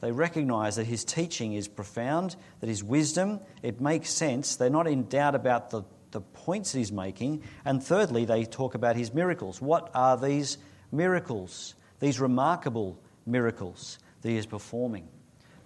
They 0.00 0.12
recognize 0.12 0.76
that 0.76 0.86
his 0.86 1.04
teaching 1.04 1.54
is 1.54 1.68
profound, 1.68 2.36
that 2.60 2.68
his 2.68 2.82
wisdom, 2.82 3.40
it 3.62 3.80
makes 3.80 4.10
sense. 4.10 4.56
They're 4.56 4.70
not 4.70 4.86
in 4.86 5.08
doubt 5.08 5.34
about 5.34 5.70
the, 5.70 5.82
the 6.12 6.20
points 6.20 6.72
he's 6.72 6.92
making. 6.92 7.42
And 7.64 7.82
thirdly, 7.82 8.24
they 8.24 8.44
talk 8.44 8.74
about 8.74 8.96
his 8.96 9.12
miracles. 9.12 9.60
What 9.60 9.90
are 9.94 10.16
these 10.16 10.58
miracles? 10.90 11.74
These 11.98 12.18
remarkable 12.18 12.98
miracles 13.26 13.98
that 14.22 14.30
he 14.30 14.36
is 14.36 14.46
performing. 14.46 15.08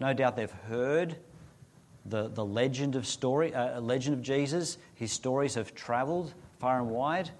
No 0.00 0.12
doubt 0.12 0.36
they've 0.36 0.50
heard 0.50 1.16
the, 2.06 2.28
the 2.28 2.44
legend 2.44 2.96
of 2.96 3.06
story, 3.06 3.54
uh, 3.54 3.80
legend 3.80 4.14
of 4.16 4.22
Jesus. 4.22 4.78
His 4.94 5.12
stories 5.12 5.54
have 5.54 5.74
travelled 5.74 6.34
far 6.58 6.78
and 6.80 6.90
wide, 6.90 7.30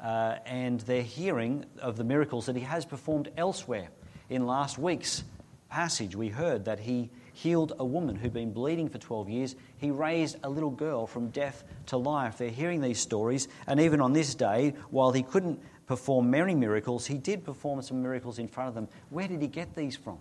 uh, 0.00 0.36
and 0.46 0.80
they're 0.80 1.02
hearing 1.02 1.64
of 1.80 1.96
the 1.96 2.04
miracles 2.04 2.46
that 2.46 2.56
he 2.56 2.62
has 2.62 2.84
performed 2.84 3.30
elsewhere. 3.36 3.88
In 4.30 4.46
last 4.46 4.78
week's 4.78 5.24
passage, 5.68 6.16
we 6.16 6.28
heard 6.28 6.64
that 6.64 6.80
he 6.80 7.10
healed 7.32 7.74
a 7.78 7.84
woman 7.84 8.16
who'd 8.16 8.32
been 8.32 8.52
bleeding 8.52 8.88
for 8.88 8.98
12 8.98 9.28
years. 9.28 9.56
He 9.76 9.90
raised 9.90 10.36
a 10.42 10.48
little 10.48 10.70
girl 10.70 11.06
from 11.06 11.28
death 11.30 11.62
to 11.86 11.96
life. 11.96 12.38
They're 12.38 12.50
hearing 12.50 12.80
these 12.80 12.98
stories, 12.98 13.48
and 13.66 13.78
even 13.78 14.00
on 14.00 14.12
this 14.12 14.34
day, 14.34 14.74
while 14.90 15.12
he 15.12 15.22
couldn't 15.22 15.60
perform 15.86 16.30
many 16.30 16.54
miracles, 16.54 17.06
he 17.06 17.16
did 17.16 17.44
perform 17.44 17.80
some 17.82 18.02
miracles 18.02 18.38
in 18.38 18.48
front 18.48 18.68
of 18.68 18.74
them. 18.74 18.88
Where 19.10 19.28
did 19.28 19.40
he 19.40 19.48
get 19.48 19.74
these 19.74 19.96
from? 19.96 20.18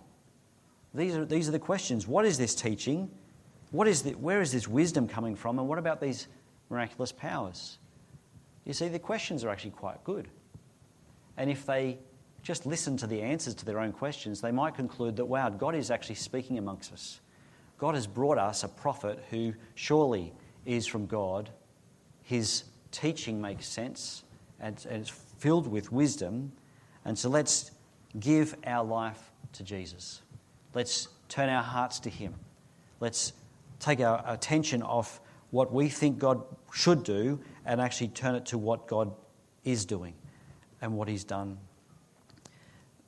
These 0.94 1.16
are, 1.16 1.26
these 1.26 1.48
are 1.48 1.52
the 1.52 1.60
questions. 1.60 2.08
What 2.08 2.26
is 2.26 2.38
this 2.38 2.56
teaching? 2.56 3.10
What 3.72 3.88
is 3.88 4.02
the, 4.02 4.12
where 4.12 4.42
is 4.42 4.52
this 4.52 4.68
wisdom 4.68 5.08
coming 5.08 5.36
from? 5.36 5.60
And 5.60 5.68
what 5.68 5.78
about 5.78 6.02
these 6.02 6.28
miraculous 6.70 7.12
powers? 7.12 7.78
you 8.68 8.74
see, 8.74 8.90
the 8.90 9.00
questions 9.00 9.46
are 9.46 9.50
actually 9.50 9.72
quite 9.72 10.04
good. 10.04 10.28
And 11.38 11.50
if 11.50 11.66
they 11.66 12.00
just 12.44 12.66
listen 12.66 12.98
to 12.98 13.08
the 13.08 13.22
answers 13.22 13.56
to 13.56 13.66
their 13.66 13.80
own 13.80 13.94
questions, 13.94 14.42
they 14.42 14.52
might 14.52 14.76
conclude 14.76 15.16
that, 15.16 15.26
wow, 15.26 15.48
God 15.48 15.74
is 15.74 15.90
actually 15.90 16.16
speaking 16.16 16.58
amongst 16.58 16.92
us. 16.92 17.22
God 17.78 17.96
has 17.96 18.06
brought 18.08 18.38
us 18.38 18.66
a 18.66 18.68
prophet 18.68 19.24
who 19.30 19.54
surely 19.76 20.34
is 20.66 20.86
from 20.86 21.06
God. 21.06 21.50
His 22.24 22.66
teaching 22.92 23.40
makes 23.40 23.66
sense 23.66 24.26
and, 24.60 24.86
and 24.90 25.02
it's 25.02 25.10
filled 25.10 25.68
with 25.68 25.92
wisdom. 25.94 26.52
And 27.06 27.18
so 27.18 27.30
let's 27.30 27.72
give 28.20 28.54
our 28.66 28.84
life 28.84 29.32
to 29.54 29.64
Jesus. 29.64 30.24
Let's 30.78 31.08
turn 31.28 31.50
our 31.50 31.64
hearts 31.64 32.02
to 32.02 32.10
Him. 32.12 32.36
Let's 33.00 33.34
take 33.80 34.00
our 34.00 34.24
attention 34.28 34.84
off 34.84 35.20
what 35.50 35.74
we 35.74 35.90
think 35.90 36.20
God 36.20 36.44
should 36.72 37.04
do 37.04 37.40
and 37.66 37.82
actually 37.82 38.10
turn 38.10 38.36
it 38.36 38.46
to 38.46 38.60
what 38.60 38.86
God 38.86 39.12
is 39.64 39.86
doing 39.86 40.14
and 40.80 40.94
what 40.94 41.08
He's 41.08 41.24
done. 41.24 41.58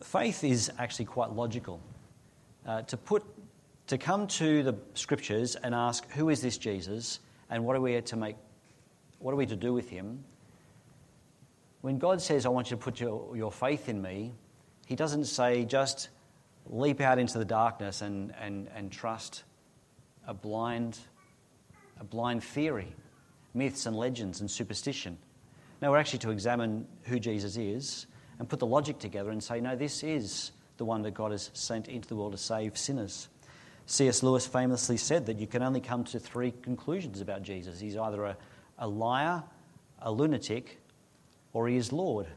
Faith 0.01 0.43
is 0.43 0.71
actually 0.79 1.05
quite 1.05 1.29
logical. 1.29 1.79
Uh, 2.65 2.81
to 2.81 2.97
put 2.97 3.23
to 3.85 3.99
come 3.99 4.25
to 4.25 4.63
the 4.63 4.73
scriptures 4.95 5.55
and 5.55 5.75
ask, 5.75 6.09
who 6.13 6.29
is 6.29 6.41
this 6.41 6.57
Jesus 6.57 7.19
and 7.51 7.63
what 7.63 7.75
are 7.75 7.81
we 7.81 8.01
to 8.01 8.15
make 8.15 8.35
what 9.19 9.31
are 9.31 9.38
we 9.38 9.45
to 9.45 9.55
do 9.55 9.73
with 9.73 9.89
him? 9.91 10.23
When 11.81 11.99
God 11.99 12.19
says, 12.19 12.47
I 12.47 12.49
want 12.49 12.71
you 12.71 12.77
to 12.77 12.81
put 12.81 12.99
your, 12.99 13.38
your 13.38 13.51
faith 13.51 13.89
in 13.89 14.01
me, 14.01 14.31
he 14.88 14.95
doesn't 14.95 15.25
say 15.25 15.65
just 15.65 16.09
leap 16.69 17.01
out 17.01 17.19
into 17.19 17.38
the 17.38 17.45
darkness 17.45 18.01
and, 18.01 18.33
and, 18.39 18.69
and 18.75 18.91
trust 18.91 19.43
a 20.27 20.33
blind, 20.33 20.97
a 21.99 22.03
blind 22.03 22.43
theory, 22.43 22.95
myths 23.53 23.85
and 23.85 23.95
legends 23.95 24.41
and 24.41 24.49
superstition. 24.49 25.17
No, 25.81 25.91
we're 25.91 25.97
actually 25.97 26.19
to 26.19 26.31
examine 26.31 26.88
who 27.03 27.19
Jesus 27.19 27.57
is 27.57 28.05
and 28.38 28.47
put 28.47 28.59
the 28.59 28.67
logic 28.67 28.99
together 28.99 29.31
and 29.31 29.43
say, 29.43 29.59
no, 29.59 29.75
this 29.75 30.03
is 30.03 30.51
the 30.77 30.85
one 30.85 31.01
that 31.01 31.13
God 31.13 31.31
has 31.31 31.49
sent 31.53 31.88
into 31.88 32.07
the 32.07 32.15
world 32.15 32.33
to 32.33 32.38
save 32.38 32.77
sinners. 32.77 33.27
C.S. 33.85 34.21
Lewis 34.21 34.45
famously 34.45 34.97
said 34.97 35.25
that 35.25 35.39
you 35.39 35.47
can 35.47 35.63
only 35.63 35.81
come 35.81 36.03
to 36.05 36.19
three 36.19 36.51
conclusions 36.51 37.21
about 37.21 37.41
Jesus. 37.41 37.79
He's 37.79 37.97
either 37.97 38.23
a, 38.23 38.38
a 38.77 38.88
liar, 38.88 39.43
a 39.99 40.11
lunatic, 40.11 40.79
or 41.53 41.67
he 41.67 41.75
is 41.75 41.91
Lord. 41.91 42.27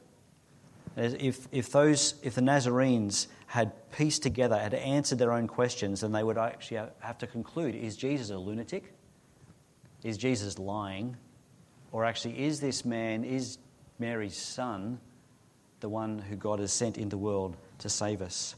If, 0.97 1.49
if, 1.53 1.73
those, 1.73 2.15
if 2.23 2.35
the 2.35 2.43
Nazarenes 2.43 3.29
had 3.47 3.91
pieced 3.93 4.23
together, 4.23 4.59
had 4.59 4.75
answered 4.75 5.19
their 5.19 5.33
own 5.33 5.47
questions, 5.47 6.03
then 6.03 6.13
they 6.13 6.23
would 6.23 6.39
actually 6.39 6.87
have 7.01 7.19
to 7.19 7.27
conclude 7.27 7.75
is 7.75 7.97
Jesus 7.97 8.31
a 8.31 8.39
lunatic? 8.39 8.93
Is 10.03 10.19
Jesus 10.19 10.59
lying? 10.59 11.17
Or 11.93 12.05
actually, 12.05 12.45
is 12.45 12.61
this 12.61 12.85
man, 12.85 13.25
is 13.25 13.59
Mary's 13.99 14.37
son, 14.37 14.99
the 15.81 15.89
one 15.89 16.19
who 16.19 16.37
God 16.37 16.59
has 16.59 16.73
sent 16.73 16.99
into 16.99 17.11
the 17.11 17.19
world 17.19 17.57
to 17.79 17.89
save 17.89 18.23
us? 18.23 18.55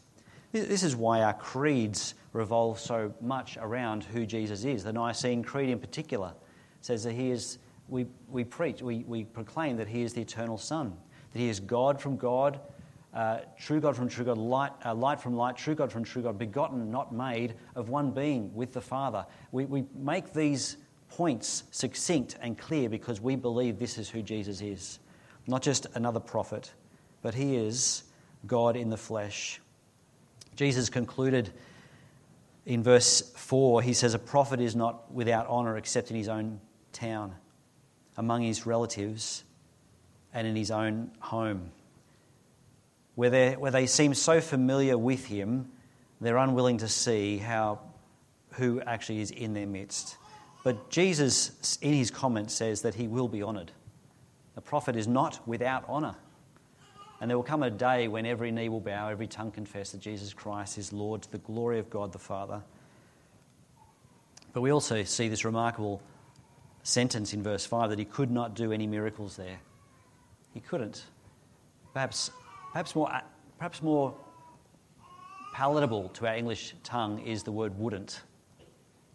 This 0.53 0.85
is 0.85 0.95
why 0.95 1.23
our 1.23 1.35
creeds 1.35 2.14
revolve 2.33 2.79
so 2.79 3.12
much 3.21 3.59
around 3.61 4.05
who 4.05 4.25
Jesus 4.25 4.64
is. 4.64 4.85
The 4.85 4.93
Nicene 4.93 5.43
Creed, 5.43 5.69
in 5.69 5.81
particular, 5.81 6.33
says 6.81 7.03
that 7.03 7.12
he 7.12 7.31
is, 7.31 7.59
we, 7.88 8.07
we 8.29 8.45
preach, 8.45 8.81
we, 8.81 8.99
we 9.09 9.25
proclaim 9.25 9.76
that 9.79 9.88
he 9.88 10.03
is 10.03 10.12
the 10.12 10.21
eternal 10.21 10.57
Son, 10.57 10.97
that 11.35 11.38
he 11.38 11.49
is 11.50 11.61
God 11.61 12.00
from 12.00 12.17
God, 12.17 12.61
uh, 13.12 13.41
true 13.59 13.81
God 13.81 13.95
from 13.95 14.09
true 14.09 14.25
God, 14.25 14.38
light, 14.38 14.73
uh, 14.85 14.95
light 14.95 15.21
from 15.21 15.37
light, 15.37 15.57
true 15.57 15.75
God 15.75 15.93
from 15.93 16.05
true 16.05 16.23
God, 16.23 16.38
begotten, 16.38 16.91
not 16.91 17.14
made, 17.14 17.55
of 17.75 17.91
one 17.91 18.12
being 18.12 18.55
with 18.55 18.73
the 18.73 18.81
Father. 18.81 19.26
We, 19.53 19.67
we 19.67 19.85
make 19.95 20.33
these 20.33 20.79
points 21.11 21.64
succinct 21.71 22.37
and 22.41 22.57
clear 22.57 22.88
because 22.88 23.21
we 23.21 23.37
believe 23.37 23.79
this 23.79 23.99
is 23.99 24.09
who 24.09 24.23
Jesus 24.23 24.62
is. 24.62 25.00
Not 25.47 25.61
just 25.61 25.87
another 25.95 26.21
prophet, 26.21 26.73
but 27.21 27.35
he 27.35 27.57
is 27.57 28.05
God 28.47 28.76
in 28.76 28.88
the 28.88 28.97
flesh. 28.97 29.61
Jesus 30.57 30.88
concluded 30.88 31.53
in 32.67 32.83
verse 32.83 33.33
4, 33.37 33.83
he 33.83 33.93
says, 33.93 34.14
A 34.14 34.19
prophet 34.19 34.61
is 34.61 34.75
not 34.75 35.12
without 35.12 35.47
honor 35.49 35.76
except 35.76 36.11
in 36.11 36.17
his 36.17 36.29
own 36.29 36.61
town, 36.93 37.35
among 38.17 38.43
his 38.43 38.64
relatives, 38.64 39.45
and 40.35 40.47
in 40.47 40.57
his 40.57 40.71
own 40.71 41.12
home. 41.21 41.71
Where, 43.14 43.31
they 43.31 43.53
where 43.53 43.71
they 43.71 43.87
seem 43.87 44.12
so 44.12 44.41
familiar 44.41 44.99
with 44.99 45.25
him, 45.26 45.71
they're 46.21 46.37
unwilling 46.37 46.79
to 46.79 46.88
see 46.88 47.38
how, 47.38 47.79
who 48.55 48.81
actually 48.81 49.21
is 49.21 49.31
in 49.31 49.55
their 49.55 49.67
midst. 49.67 50.17
But 50.64 50.91
Jesus, 50.91 51.79
in 51.81 51.95
his 51.95 52.11
comment, 52.11 52.50
says 52.50 52.83
that 52.83 52.95
he 52.95 53.07
will 53.07 53.29
be 53.29 53.43
honoured. 53.43 53.71
The 54.55 54.61
prophet 54.61 54.97
is 54.97 55.07
not 55.07 55.47
without 55.47 55.88
honour. 55.88 56.17
And 57.21 57.31
there 57.31 57.37
will 57.37 57.45
come 57.45 57.62
a 57.62 57.71
day 57.71 58.09
when 58.09 58.26
every 58.26 58.50
knee 58.50 58.69
will 58.69 58.81
bow, 58.81 59.09
every 59.09 59.26
tongue 59.29 59.53
confess 59.53 59.93
that 59.93 60.00
Jesus 60.00 60.33
Christ 60.35 60.79
is 60.79 60.93
Lord 60.93 61.23
to 61.23 61.31
the 61.31 61.38
glory 61.38 61.79
of 61.79 61.88
God 61.88 62.12
the 62.12 62.19
Father. 62.19 62.62
But 64.53 64.62
we 64.62 64.73
also 64.73 65.05
see 65.05 65.29
this 65.29 65.45
remarkable 65.45 66.03
sentence 66.83 67.33
in 67.33 67.43
verse 67.43 67.64
5 67.64 67.91
that 67.91 67.99
he 67.99 68.05
could 68.05 68.31
not 68.31 68.55
do 68.55 68.73
any 68.73 68.87
miracles 68.87 69.37
there. 69.37 69.59
He 70.54 70.61
couldn't. 70.61 71.04
Perhaps, 71.92 72.30
perhaps, 72.73 72.94
more, 72.94 73.12
uh, 73.12 73.20
perhaps 73.58 73.82
more 73.82 74.14
palatable 75.52 76.08
to 76.11 76.26
our 76.26 76.37
English 76.37 76.75
tongue 76.84 77.18
is 77.20 77.42
the 77.42 77.52
word 77.52 77.76
wouldn't. 77.78 78.23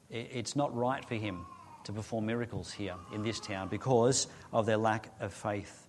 It's 0.09 0.55
not 0.55 0.75
right 0.75 1.03
for 1.03 1.15
him 1.15 1.45
to 1.85 1.93
perform 1.93 2.25
miracles 2.25 2.71
here 2.71 2.95
in 3.13 3.23
this 3.23 3.39
town 3.39 3.69
because 3.69 4.27
of 4.51 4.65
their 4.65 4.77
lack 4.77 5.11
of 5.19 5.33
faith. 5.33 5.87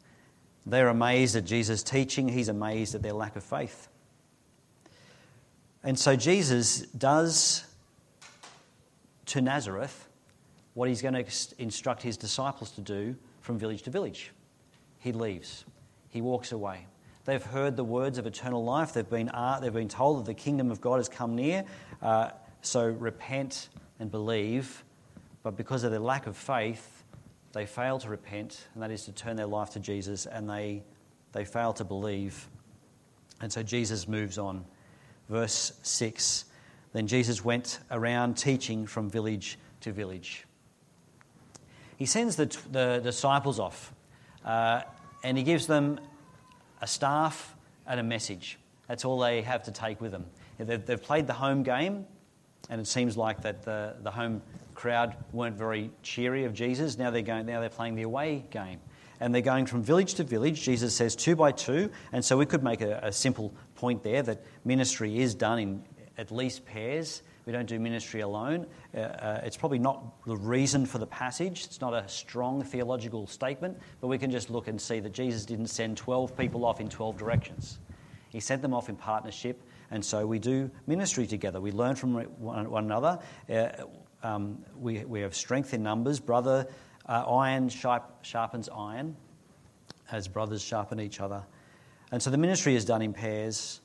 They're 0.67 0.89
amazed 0.89 1.37
at 1.37 1.45
Jesus' 1.45 1.83
teaching, 1.83 2.29
he's 2.29 2.49
amazed 2.49 2.95
at 2.95 3.03
their 3.03 3.13
lack 3.13 3.37
of 3.37 3.43
faith. 3.43 3.89
And 5.83 5.99
so 5.99 6.15
Jesus 6.15 6.81
does 6.83 7.65
to 9.27 9.41
Nazareth 9.41 10.09
what 10.75 10.89
he's 10.89 11.03
going 11.03 11.15
to 11.15 11.25
instruct 11.59 12.03
his 12.03 12.17
disciples 12.17 12.71
to 12.73 12.81
do 12.81 13.17
from 13.41 13.59
village 13.59 13.83
to 13.83 13.91
village. 13.91 14.33
He 15.01 15.13
leaves, 15.13 15.65
he 16.09 16.21
walks 16.21 16.53
away. 16.53 16.87
They've 17.25 17.43
heard 17.43 17.77
the 17.77 17.85
words 17.85 18.17
of 18.19 18.27
eternal 18.27 18.65
life. 18.65 18.95
They've 18.95 19.09
been, 19.09 19.29
uh, 19.29 19.61
they've 19.61 19.73
been 19.73 19.89
told 19.89 20.21
that 20.21 20.27
the 20.27 20.35
kingdom 20.35 20.71
of 20.71 20.81
God 20.81 20.97
has 20.97 21.09
come 21.09 21.37
near. 21.37 21.65
Uh, 22.01 22.31
so 22.63 22.87
repent 22.87 23.69
and 23.99 24.11
believe. 24.11 24.85
But 25.43 25.57
because 25.57 25.85
of 25.85 25.91
their 25.91 26.01
lack 26.01 26.27
of 26.27 26.37
faith, 26.37 27.05
they 27.53 27.67
fail 27.67 27.99
to 27.99 28.09
repent, 28.09 28.67
and 28.75 28.83
that 28.83 28.91
is 28.91 29.05
to 29.05 29.13
turn 29.13 29.37
their 29.37 29.47
life 29.47 29.71
to 29.71 29.81
Jesus, 29.81 30.27
and 30.27 30.49
they, 30.49 30.83
they 31.33 31.45
fail 31.45 31.73
to 31.75 31.85
believe. 31.85 32.49
And 33.41 33.53
so 33.53 33.63
Jesus 33.63 34.07
moves 34.07 34.39
on. 34.39 34.65
Verse 35.29 35.73
6 35.83 36.45
Then 36.93 37.07
Jesus 37.07 37.45
went 37.45 37.81
around 37.91 38.37
teaching 38.37 38.87
from 38.87 39.11
village 39.11 39.59
to 39.81 39.93
village. 39.93 40.45
He 41.97 42.07
sends 42.07 42.37
the, 42.37 42.47
the 42.71 43.01
disciples 43.03 43.59
off, 43.59 43.93
uh, 44.45 44.83
and 45.23 45.37
he 45.37 45.45
gives 45.45 45.67
them 45.67 46.01
a 46.81 46.87
staff 46.87 47.55
and 47.87 48.01
a 48.01 48.03
message. 48.03 48.59
That's 48.89 49.05
all 49.05 49.19
they 49.19 49.43
have 49.43 49.63
to 49.65 49.71
take 49.71 50.01
with 50.01 50.13
them. 50.13 50.27
They've, 50.59 51.03
played 51.03 51.27
the 51.27 51.33
home 51.33 51.63
game, 51.63 52.07
and 52.69 52.81
it 52.81 52.87
seems 52.87 53.17
like 53.17 53.43
that 53.43 53.63
the, 53.63 53.97
the 54.03 54.11
home 54.11 54.43
crowd 54.75 55.17
weren't 55.33 55.57
very 55.57 55.91
cheery 56.03 56.45
of 56.45 56.53
Jesus. 56.53 56.99
Now 56.99 57.11
they're 57.11 57.23
going. 57.23 57.47
Now 57.47 57.61
they're 57.61 57.69
playing 57.69 57.95
the 57.95 58.03
away 58.03 58.45
game, 58.51 58.81
and 59.21 59.35
they're 59.35 59.43
going 59.43 59.67
from 59.67 59.83
village 59.83 60.15
to 60.15 60.25
village. 60.25 60.63
Jesus 60.63 60.95
says 60.95 61.17
two 61.17 61.35
by 61.35 61.53
two, 61.53 61.91
and 62.13 62.25
so 62.25 62.37
we 62.37 62.47
could 62.47 62.63
make 62.63 62.81
a, 62.81 63.01
a 63.03 63.13
simple 63.13 63.55
point 63.75 64.03
there 64.03 64.23
that 64.23 64.43
ministry 64.65 65.21
is 65.21 65.35
done 65.35 65.59
in 65.59 65.85
at 66.19 66.31
least 66.31 66.65
pairs. 66.65 67.23
We 67.47 67.53
don't 67.53 67.67
do 67.67 67.79
ministry 67.79 68.21
alone. 68.21 68.67
Uh, 68.95 69.01
uh, 69.01 69.41
it's 69.45 69.57
probably 69.57 69.79
not 69.79 70.25
the 70.27 70.37
reason 70.37 70.87
for 70.87 70.99
the 70.99 71.07
passage. 71.07 71.65
It's 71.65 71.81
not 71.81 71.95
a 71.95 72.09
strong 72.09 72.63
theological 72.63 73.27
statement, 73.27 73.79
but 74.01 74.09
we 74.09 74.19
can 74.19 74.31
just 74.31 74.51
look 74.51 74.69
and 74.69 74.81
see 74.81 75.01
that 75.01 75.13
Jesus 75.13 75.47
didn't 75.47 75.69
send 75.69 75.97
12 75.97 76.37
people 76.37 76.65
off 76.65 76.81
in 76.81 76.89
12 76.89 77.17
directions. 77.17 77.79
He 78.29 78.41
sent 78.41 78.63
them 78.63 78.75
off 78.75 78.89
in 78.89 78.97
partnership, 78.97 79.63
and 79.91 80.05
so 80.05 80.27
we 80.27 80.39
do 80.39 80.71
ministry 80.87 81.27
together. 81.27 81.61
We 81.61 81.73
learn 81.73 81.97
from 81.97 82.15
one, 82.15 82.71
one 82.71 82.85
another. 82.85 83.19
Uh, 83.49 83.69
um, 84.23 84.65
we, 84.79 85.05
we 85.05 85.21
have 85.21 85.35
strength 85.35 85.75
in 85.75 85.83
numbers. 85.83 86.21
Brother, 86.21 86.69
uh, 87.07 87.25
iron 87.27 87.69
sharp, 87.69 88.25
sharpens 88.25 88.69
iron 88.69 89.17
as 90.13 90.29
brothers 90.29 90.63
sharpen 90.63 91.01
each 91.01 91.21
other. 91.21 91.45
And 92.13 92.23
so 92.23 92.31
the 92.31 92.39
ministry 92.39 92.75
is 92.75 92.85
done 92.85 93.03
in 93.03 93.13
pairs. 93.13 93.81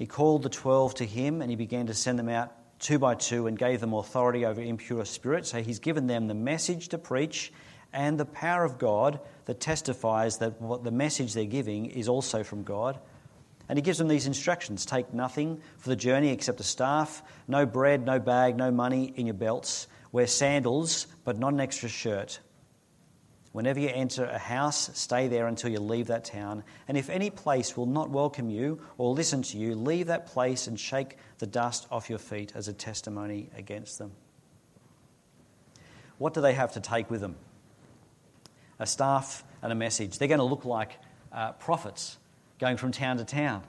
He 0.00 0.06
called 0.06 0.44
the 0.44 0.48
twelve 0.48 0.94
to 0.94 1.04
him 1.04 1.42
and 1.42 1.50
he 1.50 1.56
began 1.56 1.88
to 1.88 1.92
send 1.92 2.18
them 2.18 2.30
out 2.30 2.54
two 2.78 2.98
by 2.98 3.16
two 3.16 3.46
and 3.46 3.58
gave 3.58 3.80
them 3.80 3.92
authority 3.92 4.46
over 4.46 4.62
impure 4.62 5.04
spirits. 5.04 5.50
So 5.50 5.62
he's 5.62 5.78
given 5.78 6.06
them 6.06 6.26
the 6.26 6.32
message 6.32 6.88
to 6.88 6.96
preach 6.96 7.52
and 7.92 8.18
the 8.18 8.24
power 8.24 8.64
of 8.64 8.78
God 8.78 9.20
that 9.44 9.60
testifies 9.60 10.38
that 10.38 10.58
what 10.58 10.84
the 10.84 10.90
message 10.90 11.34
they're 11.34 11.44
giving 11.44 11.84
is 11.84 12.08
also 12.08 12.42
from 12.42 12.62
God. 12.62 12.98
And 13.68 13.76
he 13.76 13.82
gives 13.82 13.98
them 13.98 14.08
these 14.08 14.26
instructions 14.26 14.86
take 14.86 15.12
nothing 15.12 15.60
for 15.76 15.90
the 15.90 15.96
journey 15.96 16.30
except 16.30 16.60
a 16.60 16.64
staff, 16.64 17.22
no 17.46 17.66
bread, 17.66 18.06
no 18.06 18.18
bag, 18.18 18.56
no 18.56 18.70
money 18.70 19.12
in 19.16 19.26
your 19.26 19.34
belts. 19.34 19.86
Wear 20.12 20.26
sandals, 20.26 21.08
but 21.24 21.38
not 21.38 21.52
an 21.52 21.60
extra 21.60 21.90
shirt. 21.90 22.40
Whenever 23.52 23.80
you 23.80 23.88
enter 23.88 24.24
a 24.26 24.38
house, 24.38 24.90
stay 24.96 25.26
there 25.26 25.48
until 25.48 25.70
you 25.70 25.80
leave 25.80 26.06
that 26.06 26.24
town. 26.24 26.62
And 26.86 26.96
if 26.96 27.10
any 27.10 27.30
place 27.30 27.76
will 27.76 27.86
not 27.86 28.08
welcome 28.08 28.48
you 28.48 28.80
or 28.96 29.12
listen 29.12 29.42
to 29.42 29.58
you, 29.58 29.74
leave 29.74 30.06
that 30.06 30.26
place 30.26 30.68
and 30.68 30.78
shake 30.78 31.16
the 31.38 31.46
dust 31.46 31.88
off 31.90 32.08
your 32.08 32.20
feet 32.20 32.52
as 32.54 32.68
a 32.68 32.72
testimony 32.72 33.50
against 33.56 33.98
them. 33.98 34.12
What 36.18 36.34
do 36.34 36.40
they 36.40 36.52
have 36.52 36.72
to 36.72 36.80
take 36.80 37.10
with 37.10 37.20
them? 37.20 37.34
A 38.78 38.86
staff 38.86 39.42
and 39.62 39.72
a 39.72 39.74
message. 39.74 40.18
They're 40.18 40.28
going 40.28 40.38
to 40.38 40.44
look 40.44 40.64
like 40.64 40.98
uh, 41.32 41.52
prophets 41.52 42.18
going 42.60 42.76
from 42.76 42.92
town 42.92 43.16
to 43.16 43.24
town 43.24 43.64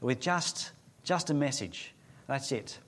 with 0.00 0.20
just, 0.20 0.70
just 1.02 1.28
a 1.28 1.34
message. 1.34 1.92
That's 2.26 2.52
it. 2.52 2.78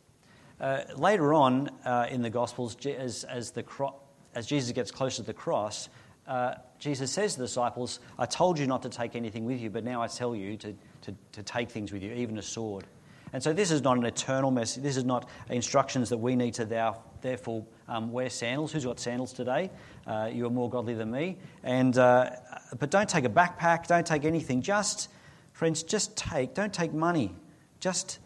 Uh, 0.60 0.82
later 0.96 1.34
on 1.34 1.68
uh, 1.84 2.06
in 2.08 2.22
the 2.22 2.30
Gospels, 2.30 2.76
as, 2.86 3.24
as, 3.24 3.50
the 3.50 3.62
cro- 3.62 3.96
as 4.34 4.46
Jesus 4.46 4.72
gets 4.72 4.90
closer 4.90 5.16
to 5.16 5.22
the 5.24 5.34
cross, 5.34 5.88
uh, 6.26 6.54
Jesus 6.78 7.10
says 7.10 7.34
to 7.34 7.40
the 7.40 7.46
disciples, 7.46 8.00
I 8.18 8.26
told 8.26 8.58
you 8.58 8.66
not 8.66 8.82
to 8.82 8.88
take 8.88 9.16
anything 9.16 9.44
with 9.44 9.60
you, 9.60 9.70
but 9.70 9.84
now 9.84 10.02
I 10.02 10.06
tell 10.06 10.34
you 10.34 10.56
to, 10.58 10.74
to, 11.02 11.14
to 11.32 11.42
take 11.42 11.70
things 11.70 11.92
with 11.92 12.02
you, 12.02 12.12
even 12.12 12.38
a 12.38 12.42
sword. 12.42 12.84
And 13.32 13.42
so 13.42 13.52
this 13.52 13.70
is 13.70 13.82
not 13.82 13.96
an 13.96 14.04
eternal 14.04 14.50
message. 14.50 14.82
This 14.82 14.96
is 14.96 15.04
not 15.04 15.28
instructions 15.48 16.10
that 16.10 16.18
we 16.18 16.36
need 16.36 16.54
to 16.54 16.64
thou, 16.66 17.02
therefore 17.22 17.64
um, 17.88 18.12
wear 18.12 18.28
sandals. 18.28 18.72
Who's 18.72 18.84
got 18.84 19.00
sandals 19.00 19.32
today? 19.32 19.70
Uh, 20.06 20.28
you 20.32 20.46
are 20.46 20.50
more 20.50 20.68
godly 20.68 20.94
than 20.94 21.10
me. 21.10 21.38
And, 21.62 21.96
uh, 21.96 22.30
but 22.78 22.90
don't 22.90 23.08
take 23.08 23.24
a 23.24 23.30
backpack. 23.30 23.86
Don't 23.86 24.06
take 24.06 24.24
anything. 24.24 24.60
Just, 24.60 25.08
friends, 25.52 25.82
just 25.82 26.14
take. 26.16 26.52
Don't 26.52 26.74
take 26.74 26.92
money. 26.92 27.34
Just, 27.80 28.18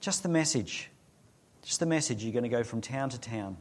just 0.00 0.24
the 0.24 0.28
message. 0.28 0.90
Just 1.62 1.78
the 1.78 1.86
message. 1.86 2.24
You're 2.24 2.32
going 2.32 2.42
to 2.42 2.48
go 2.48 2.64
from 2.64 2.80
town 2.80 3.10
to 3.10 3.20
town. 3.20 3.56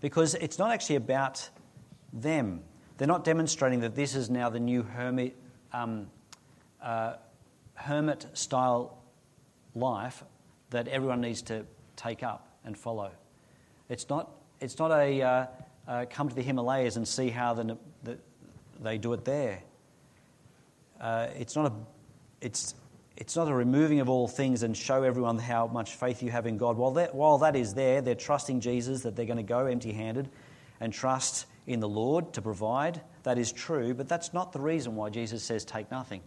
Because 0.00 0.34
it's 0.34 0.58
not 0.58 0.70
actually 0.70 0.96
about 0.96 1.48
them. 2.12 2.62
They're 2.98 3.08
not 3.08 3.24
demonstrating 3.24 3.80
that 3.80 3.94
this 3.94 4.14
is 4.14 4.30
now 4.30 4.50
the 4.50 4.60
new 4.60 4.82
hermit, 4.82 5.36
um, 5.72 6.08
uh, 6.82 7.14
hermit 7.74 8.26
style 8.34 8.98
life 9.74 10.24
that 10.70 10.88
everyone 10.88 11.20
needs 11.20 11.42
to 11.42 11.64
take 11.96 12.22
up 12.22 12.48
and 12.64 12.76
follow. 12.76 13.10
It's 13.88 14.08
not, 14.08 14.30
it's 14.60 14.78
not 14.78 14.90
a 14.90 15.22
uh, 15.22 15.46
uh, 15.88 16.04
come 16.08 16.28
to 16.28 16.34
the 16.34 16.42
Himalayas 16.42 16.96
and 16.96 17.06
see 17.06 17.28
how 17.28 17.54
the, 17.54 17.76
the, 18.04 18.18
they 18.80 18.98
do 18.98 19.12
it 19.12 19.24
there. 19.24 19.62
Uh, 21.00 21.28
it's, 21.36 21.56
not 21.56 21.66
a, 21.66 21.72
it's, 22.40 22.74
it's 23.16 23.34
not 23.34 23.48
a 23.48 23.54
removing 23.54 24.00
of 24.00 24.08
all 24.08 24.28
things 24.28 24.62
and 24.62 24.76
show 24.76 25.02
everyone 25.02 25.38
how 25.38 25.66
much 25.66 25.94
faith 25.94 26.22
you 26.22 26.30
have 26.30 26.46
in 26.46 26.56
God. 26.56 26.76
While 26.76 26.92
that, 26.92 27.14
while 27.14 27.38
that 27.38 27.56
is 27.56 27.74
there, 27.74 28.00
they're 28.00 28.14
trusting 28.14 28.60
Jesus 28.60 29.02
that 29.02 29.16
they're 29.16 29.26
going 29.26 29.38
to 29.38 29.42
go 29.42 29.66
empty 29.66 29.92
handed 29.92 30.28
and 30.80 30.92
trust 30.92 31.46
in 31.66 31.80
the 31.80 31.88
Lord 31.88 32.32
to 32.34 32.42
provide. 32.42 33.00
That 33.22 33.38
is 33.38 33.52
true, 33.52 33.94
but 33.94 34.08
that's 34.08 34.32
not 34.32 34.52
the 34.52 34.60
reason 34.60 34.96
why 34.96 35.10
Jesus 35.10 35.42
says, 35.42 35.64
take 35.64 35.90
nothing. 35.90 36.22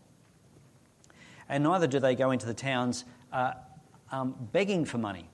And 1.49 1.63
neither 1.63 1.87
do 1.87 1.99
they 1.99 2.15
go 2.15 2.31
into 2.31 2.45
the 2.45 2.53
towns 2.53 3.05
uh, 3.31 3.53
um, 4.11 4.35
begging 4.51 4.85
for 4.85 4.97
money. 4.97 5.29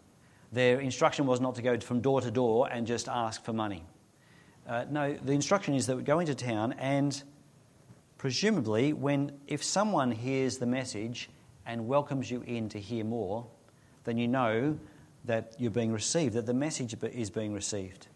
Their 0.51 0.79
instruction 0.79 1.25
was 1.25 1.39
not 1.39 1.55
to 1.55 1.61
go 1.61 1.79
from 1.79 2.01
door 2.01 2.21
to 2.21 2.31
door 2.31 2.67
and 2.71 2.85
just 2.85 3.07
ask 3.07 3.43
for 3.43 3.53
money. 3.53 3.83
Uh, 4.67 4.85
no, 4.89 5.13
the 5.13 5.31
instruction 5.31 5.73
is 5.73 5.87
that 5.87 5.95
we 5.95 6.03
go 6.03 6.19
into 6.19 6.35
town 6.35 6.73
and 6.73 7.23
presumably 8.17 8.93
when 8.93 9.31
if 9.47 9.63
someone 9.63 10.11
hears 10.11 10.57
the 10.57 10.65
message 10.65 11.29
and 11.65 11.87
welcomes 11.87 12.29
you 12.29 12.41
in 12.41 12.69
to 12.69 12.79
hear 12.79 13.03
more, 13.03 13.45
then 14.03 14.17
you 14.17 14.27
know 14.27 14.77
that 15.25 15.55
you're 15.57 15.71
being 15.71 15.91
received, 15.91 16.33
that 16.33 16.45
the 16.45 16.53
message 16.53 16.95
is 17.13 17.29
being 17.29 17.53
received. 17.53 18.07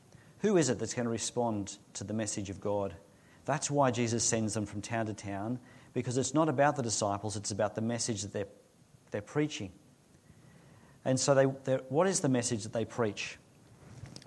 Who 0.46 0.58
is 0.58 0.70
it 0.70 0.78
that's 0.78 0.94
going 0.94 1.06
to 1.06 1.12
respond 1.12 1.76
to 1.94 2.04
the 2.04 2.14
message 2.14 2.52
of 2.52 2.62
God? 2.62 2.94
That's 3.46 3.72
why 3.72 3.90
Jesus 3.90 4.24
sends 4.24 4.54
them 4.54 4.68
from 4.68 4.80
town 4.80 5.08
to 5.08 5.14
town, 5.16 5.58
because 5.92 6.20
it's 6.20 6.36
not 6.36 6.50
about 6.50 6.76
the 6.76 6.84
disciples, 6.84 7.36
it's 7.36 7.50
about 7.50 7.74
the 7.74 7.82
message 7.82 8.22
that 8.22 8.32
they're, 8.32 8.48
they're 9.10 9.24
preaching. 9.24 9.72
And 11.04 11.20
so, 11.20 11.34
they, 11.34 11.74
what 11.90 12.06
is 12.06 12.20
the 12.20 12.30
message 12.30 12.62
that 12.62 12.74
they 12.74 12.86
preach? 12.86 13.40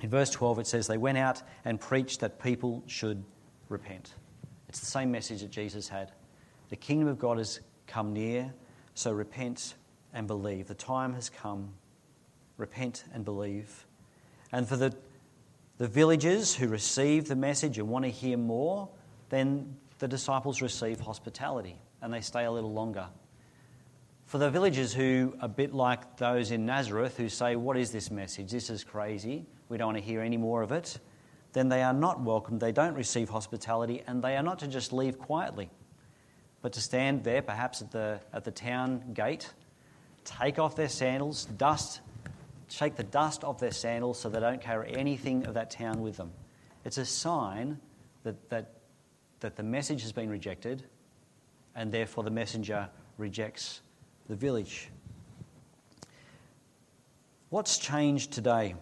In 0.02 0.11
verse 0.11 0.31
12, 0.31 0.59
it 0.59 0.66
says, 0.66 0.88
They 0.88 0.98
went 0.98 1.18
out 1.18 1.40
and 1.64 1.81
preached 1.81 2.18
that 2.18 2.42
people 2.42 2.83
should 2.88 3.22
repent. 3.68 4.12
It's 4.68 4.81
the 4.81 4.87
same 4.87 5.12
message 5.12 5.42
that 5.42 5.52
Jesus 5.52 5.88
had. 5.88 6.11
The 6.70 6.76
kingdom 6.76 7.07
of 7.07 7.20
God 7.20 7.38
has 7.38 7.61
come 7.87 8.12
near, 8.12 8.52
so 8.94 9.12
repent 9.12 9.76
and 10.12 10.26
believe. 10.26 10.66
The 10.66 10.74
time 10.74 11.14
has 11.14 11.31
come. 11.31 11.74
Repent 12.57 13.04
and 13.14 13.24
believe. 13.24 13.87
And 14.50 14.68
for 14.68 14.76
the 14.76 14.96
the 15.79 15.87
villagers 15.87 16.55
who 16.55 16.67
receive 16.67 17.29
the 17.29 17.37
message 17.37 17.79
and 17.79 17.88
want 17.88 18.05
to 18.05 18.11
hear 18.11 18.37
more, 18.37 18.88
then 19.31 19.77
the 19.99 20.09
disciples 20.09 20.61
receive 20.61 21.01
hospitality 21.01 21.81
and 22.03 22.12
they 22.12 22.21
stay 22.21 22.45
a 22.45 22.51
little 22.51 22.73
longer. 22.73 23.07
For 24.27 24.38
the 24.38 24.51
villagers 24.51 24.93
who, 24.93 25.35
are 25.41 25.47
a 25.47 25.49
bit 25.49 25.73
like 25.73 26.17
those 26.19 26.51
in 26.51 26.67
Nazareth, 26.67 27.17
who 27.17 27.29
say, 27.29 27.57
What 27.57 27.77
is 27.77 27.93
this 27.93 28.11
message? 28.11 28.51
This 28.51 28.69
is 28.71 28.85
crazy. 28.85 29.47
We 29.69 29.79
don't 29.79 29.87
want 29.87 29.99
to 29.99 30.05
hear 30.05 30.21
any 30.21 30.37
more 30.37 30.62
of 30.62 30.73
it. 30.73 30.99
Then 31.53 31.69
they 31.69 31.83
are 31.83 31.95
not 31.95 32.21
welcomed. 32.21 32.61
They 32.61 32.73
don't 32.73 32.95
receive 32.95 33.29
hospitality 33.29 34.03
and 34.07 34.23
they 34.23 34.37
are 34.37 34.43
not 34.43 34.59
to 34.59 34.67
just 34.67 34.93
leave 34.93 35.19
quietly, 35.19 35.71
but 36.61 36.73
to 36.75 36.81
stand 36.81 37.25
there, 37.25 37.41
perhaps 37.41 37.81
at 37.81 37.91
the, 37.93 38.21
at 38.33 38.45
the 38.45 38.51
town 38.51 39.12
gate, 39.14 39.51
take 40.25 40.59
off 40.59 40.77
their 40.77 40.88
sandals, 40.88 41.47
dust 41.47 42.01
shake 42.68 42.96
the 42.96 43.02
dust 43.02 43.44
off 43.44 43.59
their 43.59 43.70
sandals 43.70 44.18
so 44.18 44.28
they 44.28 44.40
don't 44.40 44.61
carry 44.61 44.94
anything 44.96 45.46
of 45.46 45.54
that 45.54 45.70
town 45.70 46.00
with 46.00 46.16
them. 46.16 46.33
It's 46.85 46.98
a 46.98 47.04
sign 47.04 47.78
that, 48.24 48.48
that, 48.50 48.74
that 49.40 49.57
the 49.57 49.62
message 49.62 50.02
has 50.02 50.12
been 50.12 50.31
rejected, 50.31 50.85
and 51.74 51.92
therefore 51.92 52.24
the 52.24 52.31
messenger 52.31 52.88
rejects 53.16 53.81
the 54.28 54.37
village. 54.37 54.90
What's 57.50 57.78
changed 57.78 58.33
today? 58.33 58.74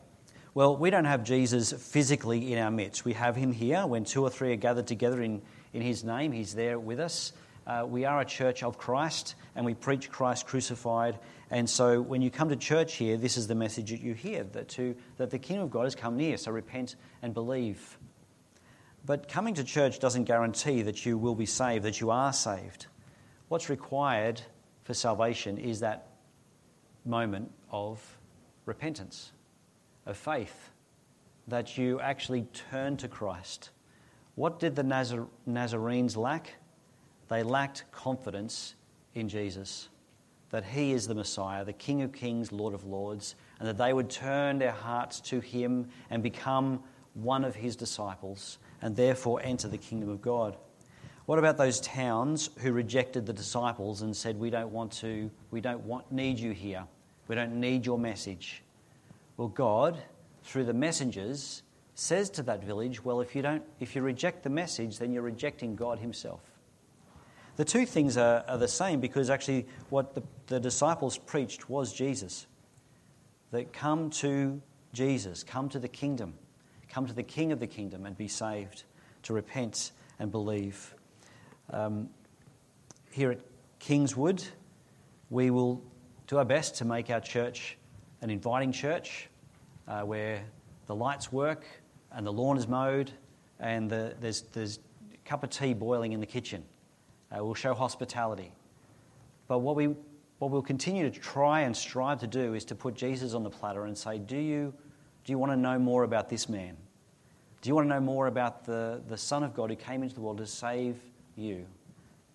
Well, 0.54 0.76
we 0.76 0.90
don't 0.90 1.04
have 1.04 1.22
Jesus 1.22 1.72
physically 1.72 2.52
in 2.52 2.58
our 2.58 2.70
midst. 2.70 3.04
We 3.04 3.12
have 3.12 3.36
him 3.36 3.52
here. 3.52 3.86
When 3.86 4.04
two 4.04 4.22
or 4.22 4.30
three 4.30 4.52
are 4.52 4.56
gathered 4.56 4.86
together 4.86 5.22
in, 5.22 5.42
in 5.72 5.82
his 5.82 6.02
name, 6.02 6.32
he's 6.32 6.54
there 6.54 6.80
with 6.80 6.98
us. 6.98 7.32
Uh, 7.66 7.84
we 7.84 8.04
are 8.04 8.20
a 8.20 8.24
church 8.24 8.62
of 8.62 8.78
Christ 8.78 9.34
and 9.56 9.66
we 9.66 9.74
preach 9.74 10.08
Christ 10.08 10.46
crucified. 10.46 11.18
And 11.50 11.68
so 11.68 12.00
when 12.00 12.22
you 12.22 12.30
come 12.30 12.48
to 12.50 12.56
church 12.56 12.94
here, 12.94 13.16
this 13.16 13.36
is 13.36 13.48
the 13.48 13.56
message 13.56 13.90
that 13.90 14.00
you 14.00 14.14
hear 14.14 14.44
that, 14.44 14.68
to, 14.70 14.94
that 15.16 15.30
the 15.30 15.38
kingdom 15.38 15.64
of 15.64 15.70
God 15.70 15.84
has 15.84 15.96
come 15.96 16.16
near. 16.16 16.36
So 16.36 16.52
repent 16.52 16.94
and 17.22 17.34
believe. 17.34 17.98
But 19.04 19.28
coming 19.28 19.54
to 19.54 19.64
church 19.64 19.98
doesn't 19.98 20.24
guarantee 20.24 20.82
that 20.82 21.04
you 21.04 21.18
will 21.18 21.34
be 21.34 21.46
saved, 21.46 21.84
that 21.84 22.00
you 22.00 22.10
are 22.10 22.32
saved. 22.32 22.86
What's 23.48 23.68
required 23.68 24.40
for 24.84 24.94
salvation 24.94 25.58
is 25.58 25.80
that 25.80 26.08
moment 27.04 27.50
of 27.70 28.18
repentance, 28.64 29.32
of 30.06 30.16
faith, 30.16 30.70
that 31.48 31.78
you 31.78 32.00
actually 32.00 32.42
turn 32.70 32.96
to 32.98 33.08
Christ. 33.08 33.70
What 34.36 34.58
did 34.60 34.76
the 34.76 34.82
Nazar- 34.82 35.28
Nazarenes 35.46 36.16
lack? 36.16 36.54
They 37.28 37.42
lacked 37.42 37.84
confidence 37.92 38.74
in 39.14 39.28
Jesus, 39.28 39.88
that 40.50 40.64
He 40.64 40.92
is 40.92 41.08
the 41.08 41.14
Messiah, 41.14 41.64
the 41.64 41.72
King 41.72 42.02
of 42.02 42.12
Kings, 42.12 42.52
Lord 42.52 42.74
of 42.74 42.84
Lords, 42.84 43.34
and 43.58 43.68
that 43.68 43.78
they 43.78 43.92
would 43.92 44.10
turn 44.10 44.58
their 44.58 44.72
hearts 44.72 45.20
to 45.22 45.40
Him 45.40 45.88
and 46.10 46.22
become 46.22 46.82
one 47.14 47.44
of 47.44 47.54
His 47.54 47.76
disciples 47.76 48.58
and 48.82 48.94
therefore 48.94 49.40
enter 49.42 49.68
the 49.68 49.78
kingdom 49.78 50.10
of 50.10 50.20
God. 50.20 50.56
What 51.24 51.40
about 51.40 51.56
those 51.56 51.80
towns 51.80 52.50
who 52.58 52.72
rejected 52.72 53.26
the 53.26 53.32
disciples 53.32 54.02
and 54.02 54.16
said, 54.16 54.38
We 54.38 54.50
don't 54.50 54.70
want 54.70 54.92
to, 54.92 55.30
we 55.50 55.60
don't 55.60 55.82
want, 55.82 56.10
need 56.12 56.38
you 56.38 56.52
here. 56.52 56.84
We 57.26 57.34
don't 57.34 57.58
need 57.58 57.84
your 57.84 57.98
message. 57.98 58.62
Well, 59.36 59.48
God, 59.48 60.00
through 60.44 60.64
the 60.64 60.74
messengers, 60.74 61.64
says 61.96 62.30
to 62.30 62.42
that 62.44 62.62
village, 62.62 63.04
Well, 63.04 63.20
if 63.20 63.34
you, 63.34 63.42
don't, 63.42 63.64
if 63.80 63.96
you 63.96 64.02
reject 64.02 64.44
the 64.44 64.50
message, 64.50 64.98
then 64.98 65.12
you're 65.12 65.22
rejecting 65.22 65.74
God 65.74 65.98
Himself. 65.98 66.55
The 67.56 67.64
two 67.64 67.86
things 67.86 68.18
are, 68.18 68.44
are 68.46 68.58
the 68.58 68.68
same 68.68 69.00
because 69.00 69.30
actually 69.30 69.66
what 69.88 70.14
the, 70.14 70.22
the 70.46 70.60
disciples 70.60 71.16
preached 71.16 71.70
was 71.70 71.92
Jesus. 71.92 72.46
That 73.50 73.72
come 73.72 74.10
to 74.10 74.60
Jesus, 74.92 75.42
come 75.42 75.68
to 75.70 75.78
the 75.78 75.88
kingdom, 75.88 76.34
come 76.90 77.06
to 77.06 77.14
the 77.14 77.22
King 77.22 77.52
of 77.52 77.60
the 77.60 77.66
kingdom 77.66 78.04
and 78.04 78.16
be 78.16 78.28
saved, 78.28 78.84
to 79.22 79.32
repent 79.32 79.92
and 80.18 80.30
believe. 80.30 80.94
Um, 81.70 82.10
here 83.10 83.30
at 83.30 83.40
Kingswood, 83.78 84.42
we 85.30 85.50
will 85.50 85.82
do 86.26 86.38
our 86.38 86.44
best 86.44 86.76
to 86.76 86.84
make 86.84 87.08
our 87.08 87.20
church 87.20 87.78
an 88.20 88.30
inviting 88.30 88.72
church 88.72 89.28
uh, 89.88 90.02
where 90.02 90.42
the 90.86 90.94
lights 90.94 91.32
work 91.32 91.64
and 92.12 92.26
the 92.26 92.32
lawn 92.32 92.58
is 92.58 92.68
mowed 92.68 93.12
and 93.60 93.88
the, 93.88 94.14
there's, 94.20 94.42
there's 94.52 94.78
a 95.14 95.28
cup 95.28 95.42
of 95.42 95.50
tea 95.50 95.72
boiling 95.72 96.12
in 96.12 96.20
the 96.20 96.26
kitchen 96.26 96.62
uh, 97.32 97.44
we'll 97.44 97.54
show 97.54 97.74
hospitality. 97.74 98.52
But 99.48 99.58
what, 99.58 99.76
we, 99.76 99.86
what 100.38 100.50
we'll 100.50 100.62
continue 100.62 101.08
to 101.08 101.18
try 101.18 101.62
and 101.62 101.76
strive 101.76 102.20
to 102.20 102.26
do 102.26 102.54
is 102.54 102.64
to 102.66 102.74
put 102.74 102.94
Jesus 102.94 103.34
on 103.34 103.42
the 103.42 103.50
platter 103.50 103.84
and 103.84 103.96
say, 103.96 104.18
Do 104.18 104.36
you, 104.36 104.72
do 105.24 105.32
you 105.32 105.38
want 105.38 105.52
to 105.52 105.56
know 105.56 105.78
more 105.78 106.04
about 106.04 106.28
this 106.28 106.48
man? 106.48 106.76
Do 107.62 107.68
you 107.68 107.74
want 107.74 107.86
to 107.86 107.94
know 107.94 108.00
more 108.00 108.26
about 108.26 108.64
the, 108.64 109.02
the 109.08 109.16
Son 109.16 109.42
of 109.42 109.54
God 109.54 109.70
who 109.70 109.76
came 109.76 110.02
into 110.02 110.14
the 110.14 110.20
world 110.20 110.38
to 110.38 110.46
save 110.46 110.96
you, 111.36 111.66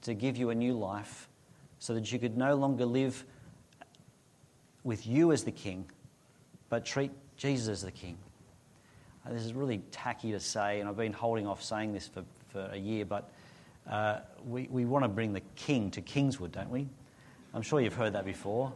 to 0.01 0.13
give 0.13 0.35
you 0.35 0.49
a 0.49 0.55
new 0.55 0.73
life, 0.73 1.29
so 1.79 1.93
that 1.93 2.11
you 2.11 2.19
could 2.19 2.37
no 2.37 2.55
longer 2.55 2.85
live 2.85 3.23
with 4.83 5.05
you 5.07 5.31
as 5.31 5.43
the 5.43 5.51
king, 5.51 5.85
but 6.69 6.85
treat 6.85 7.11
Jesus 7.37 7.69
as 7.69 7.81
the 7.83 7.91
king? 7.91 8.17
Uh, 9.25 9.31
this 9.31 9.43
is 9.43 9.53
really 9.53 9.79
tacky 9.91 10.31
to 10.31 10.39
say, 10.39 10.79
and 10.79 10.89
I've 10.89 10.97
been 10.97 11.13
holding 11.13 11.47
off 11.47 11.63
saying 11.63 11.93
this 11.93 12.07
for, 12.07 12.23
for 12.49 12.69
a 12.71 12.77
year, 12.77 13.05
but 13.05 13.31
uh, 13.89 14.19
we, 14.45 14.67
we 14.71 14.85
want 14.85 15.03
to 15.03 15.09
bring 15.09 15.33
the 15.33 15.41
king 15.55 15.91
to 15.91 16.01
Kingswood, 16.01 16.51
don't 16.51 16.69
we? 16.69 16.87
I'm 17.53 17.61
sure 17.61 17.81
you've 17.81 17.93
heard 17.93 18.13
that 18.13 18.25
before. 18.25 18.71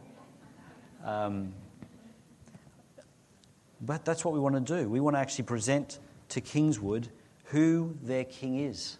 Um, 1.04 1.52
but 3.80 4.04
that's 4.04 4.24
what 4.24 4.34
we 4.34 4.40
want 4.40 4.54
to 4.54 4.82
do. 4.82 4.88
We 4.88 5.00
want 5.00 5.16
to 5.16 5.20
actually 5.20 5.44
present 5.44 5.98
to 6.30 6.40
Kingswood 6.40 7.08
who 7.44 7.96
their 8.02 8.24
king 8.24 8.58
is. 8.58 8.98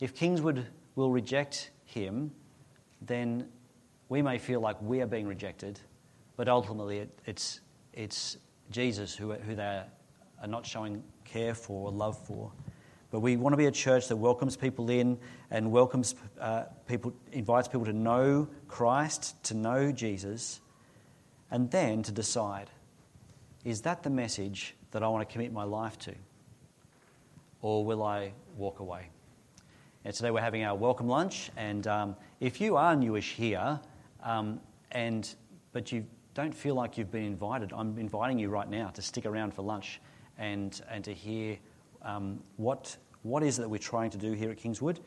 If 0.00 0.14
Kingswood 0.14 0.66
will 0.96 1.10
reject 1.10 1.70
him, 1.84 2.30
then 3.02 3.48
we 4.08 4.22
may 4.22 4.38
feel 4.38 4.60
like 4.60 4.80
we 4.80 5.00
are 5.02 5.06
being 5.06 5.26
rejected, 5.26 5.78
but 6.36 6.48
ultimately 6.48 6.98
it, 6.98 7.18
it's, 7.26 7.60
it's 7.92 8.38
Jesus 8.70 9.14
who, 9.14 9.32
who 9.32 9.54
they 9.54 9.82
are 10.40 10.48
not 10.48 10.64
showing 10.64 11.02
care 11.24 11.54
for 11.54 11.88
or 11.88 11.92
love 11.92 12.18
for. 12.26 12.50
But 13.10 13.20
we 13.20 13.36
want 13.36 13.52
to 13.52 13.56
be 13.56 13.66
a 13.66 13.72
church 13.72 14.08
that 14.08 14.16
welcomes 14.16 14.56
people 14.56 14.88
in 14.90 15.18
and 15.50 15.72
welcomes 15.72 16.14
uh, 16.40 16.64
people, 16.86 17.12
invites 17.32 17.66
people 17.66 17.84
to 17.86 17.92
know 17.92 18.48
Christ, 18.68 19.42
to 19.44 19.54
know 19.54 19.90
Jesus, 19.90 20.60
and 21.50 21.70
then 21.70 22.02
to 22.04 22.12
decide 22.12 22.70
is 23.64 23.82
that 23.82 24.02
the 24.02 24.10
message 24.10 24.74
that 24.90 25.02
I 25.02 25.08
want 25.08 25.28
to 25.28 25.30
commit 25.30 25.52
my 25.52 25.64
life 25.64 25.98
to? 26.00 26.14
Or 27.60 27.84
will 27.84 28.02
I 28.02 28.32
walk 28.56 28.80
away? 28.80 29.08
And 30.04 30.14
today 30.14 30.30
we're 30.30 30.40
having 30.40 30.64
our 30.64 30.74
welcome 30.74 31.08
lunch, 31.08 31.50
and 31.58 31.86
um, 31.86 32.16
if 32.40 32.58
you 32.58 32.76
are 32.76 32.96
newish 32.96 33.34
here, 33.34 33.78
um, 34.22 34.60
and 34.92 35.28
but 35.72 35.92
you 35.92 36.06
don't 36.32 36.54
feel 36.54 36.74
like 36.74 36.96
you've 36.96 37.10
been 37.10 37.24
invited, 37.24 37.72
I'm 37.74 37.98
inviting 37.98 38.38
you 38.38 38.48
right 38.48 38.68
now 38.68 38.88
to 38.88 39.02
stick 39.02 39.26
around 39.26 39.52
for 39.52 39.62
lunch 39.62 40.00
and, 40.38 40.80
and 40.88 41.04
to 41.04 41.12
hear 41.12 41.58
um, 42.02 42.42
what, 42.56 42.96
what 43.22 43.42
is 43.42 43.58
it 43.58 43.62
that 43.62 43.68
we're 43.68 43.78
trying 43.78 44.10
to 44.10 44.18
do 44.18 44.32
here 44.32 44.50
at 44.50 44.56
Kingswood. 44.56 45.00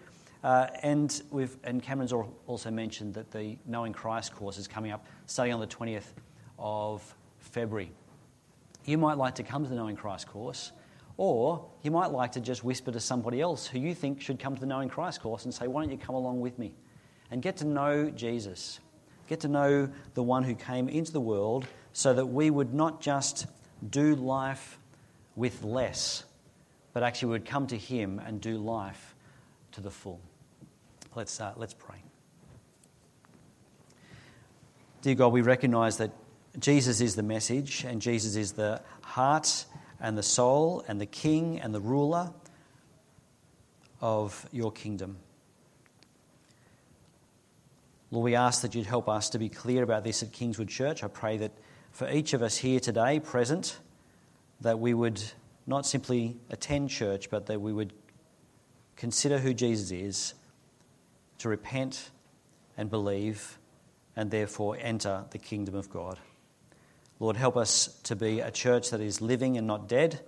Uh, 0.43 0.67
and, 0.81 1.21
we've, 1.31 1.57
and 1.63 1.81
Cameron's 1.81 2.11
also 2.11 2.69
mentioned 2.69 3.13
that 3.13 3.31
the 3.31 3.57
Knowing 3.65 3.93
Christ 3.93 4.35
course 4.35 4.57
is 4.57 4.67
coming 4.67 4.91
up 4.91 5.05
starting 5.25 5.53
on 5.53 5.61
the 5.61 5.67
20th 5.67 6.13
of 6.59 7.15
February. 7.39 7.91
You 8.85 8.97
might 8.97 9.17
like 9.17 9.35
to 9.35 9.43
come 9.43 9.63
to 9.63 9.69
the 9.69 9.75
Knowing 9.75 9.95
Christ 9.95 10.27
course, 10.27 10.73
or 11.15 11.65
you 11.81 11.91
might 11.91 12.11
like 12.11 12.33
to 12.33 12.41
just 12.41 12.63
whisper 12.63 12.91
to 12.91 12.99
somebody 12.99 13.39
else 13.39 13.65
who 13.65 13.79
you 13.79 13.95
think 13.95 14.19
should 14.19 14.39
come 14.39 14.55
to 14.55 14.59
the 14.59 14.65
Knowing 14.65 14.89
Christ 14.89 15.21
course 15.21 15.45
and 15.45 15.53
say, 15.53 15.67
Why 15.67 15.83
don't 15.83 15.91
you 15.91 15.97
come 15.97 16.15
along 16.15 16.41
with 16.41 16.59
me? 16.59 16.73
And 17.31 17.41
get 17.41 17.57
to 17.57 17.65
know 17.65 18.09
Jesus. 18.09 18.79
Get 19.27 19.39
to 19.41 19.47
know 19.47 19.89
the 20.13 20.23
one 20.23 20.43
who 20.43 20.55
came 20.55 20.89
into 20.89 21.13
the 21.13 21.21
world 21.21 21.65
so 21.93 22.13
that 22.13 22.25
we 22.25 22.49
would 22.49 22.73
not 22.73 22.99
just 22.99 23.45
do 23.89 24.15
life 24.15 24.77
with 25.35 25.63
less, 25.63 26.25
but 26.93 27.03
actually 27.03 27.29
would 27.29 27.45
come 27.45 27.67
to 27.67 27.77
Him 27.77 28.21
and 28.25 28.39
do 28.39 28.57
life 28.57 29.15
to 29.73 29.81
the 29.81 29.91
full. 29.91 30.21
Let's, 31.15 31.39
uh, 31.41 31.53
let's 31.57 31.73
pray. 31.73 31.97
Dear 35.01 35.15
God, 35.15 35.33
we 35.33 35.41
recognize 35.41 35.97
that 35.97 36.11
Jesus 36.59 37.01
is 37.01 37.15
the 37.15 37.23
message, 37.23 37.83
and 37.83 38.01
Jesus 38.01 38.35
is 38.35 38.53
the 38.53 38.81
heart 39.01 39.65
and 39.99 40.17
the 40.17 40.23
soul 40.23 40.83
and 40.87 41.01
the 41.01 41.05
king 41.05 41.59
and 41.59 41.73
the 41.73 41.81
ruler 41.81 42.31
of 44.01 44.47
your 44.51 44.71
kingdom. 44.71 45.17
Lord, 48.11 48.25
we 48.25 48.35
ask 48.35 48.61
that 48.61 48.75
you'd 48.75 48.85
help 48.85 49.09
us 49.09 49.29
to 49.31 49.39
be 49.39 49.49
clear 49.49 49.81
about 49.81 50.03
this 50.03 50.21
at 50.21 50.31
Kingswood 50.31 50.69
Church. 50.69 51.03
I 51.03 51.07
pray 51.07 51.37
that 51.37 51.51
for 51.91 52.09
each 52.09 52.33
of 52.33 52.43
us 52.43 52.57
here 52.57 52.79
today 52.79 53.19
present, 53.19 53.79
that 54.61 54.79
we 54.79 54.93
would 54.93 55.23
not 55.65 55.85
simply 55.85 56.37
attend 56.49 56.89
church, 56.89 57.29
but 57.29 57.45
that 57.47 57.61
we 57.61 57.73
would 57.73 57.93
consider 58.95 59.39
who 59.39 59.53
Jesus 59.53 59.91
is, 59.91 60.33
to 61.39 61.49
repent 61.49 62.11
and 62.77 62.89
believe, 62.89 63.57
and 64.15 64.31
therefore 64.31 64.77
enter 64.79 65.25
the 65.31 65.37
kingdom 65.37 65.75
of 65.75 65.89
God. 65.89 66.19
Lord, 67.19 67.35
help 67.35 67.57
us 67.57 67.87
to 68.03 68.15
be 68.15 68.39
a 68.39 68.51
church 68.51 68.89
that 68.89 69.01
is 69.01 69.21
living 69.21 69.57
and 69.57 69.67
not 69.67 69.87
dead. 69.87 70.19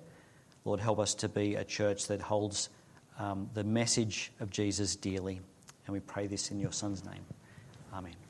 Lord, 0.63 0.79
help 0.79 0.99
us 0.99 1.13
to 1.15 1.29
be 1.29 1.55
a 1.55 1.63
church 1.63 2.07
that 2.07 2.21
holds 2.21 2.69
um, 3.19 3.49
the 3.53 3.63
message 3.63 4.31
of 4.39 4.49
Jesus 4.49 4.95
dearly. 4.95 5.41
And 5.85 5.93
we 5.93 5.99
pray 5.99 6.27
this 6.27 6.51
in 6.51 6.59
your 6.59 6.71
Son's 6.71 7.05
name. 7.05 7.25
Amen. 7.93 8.24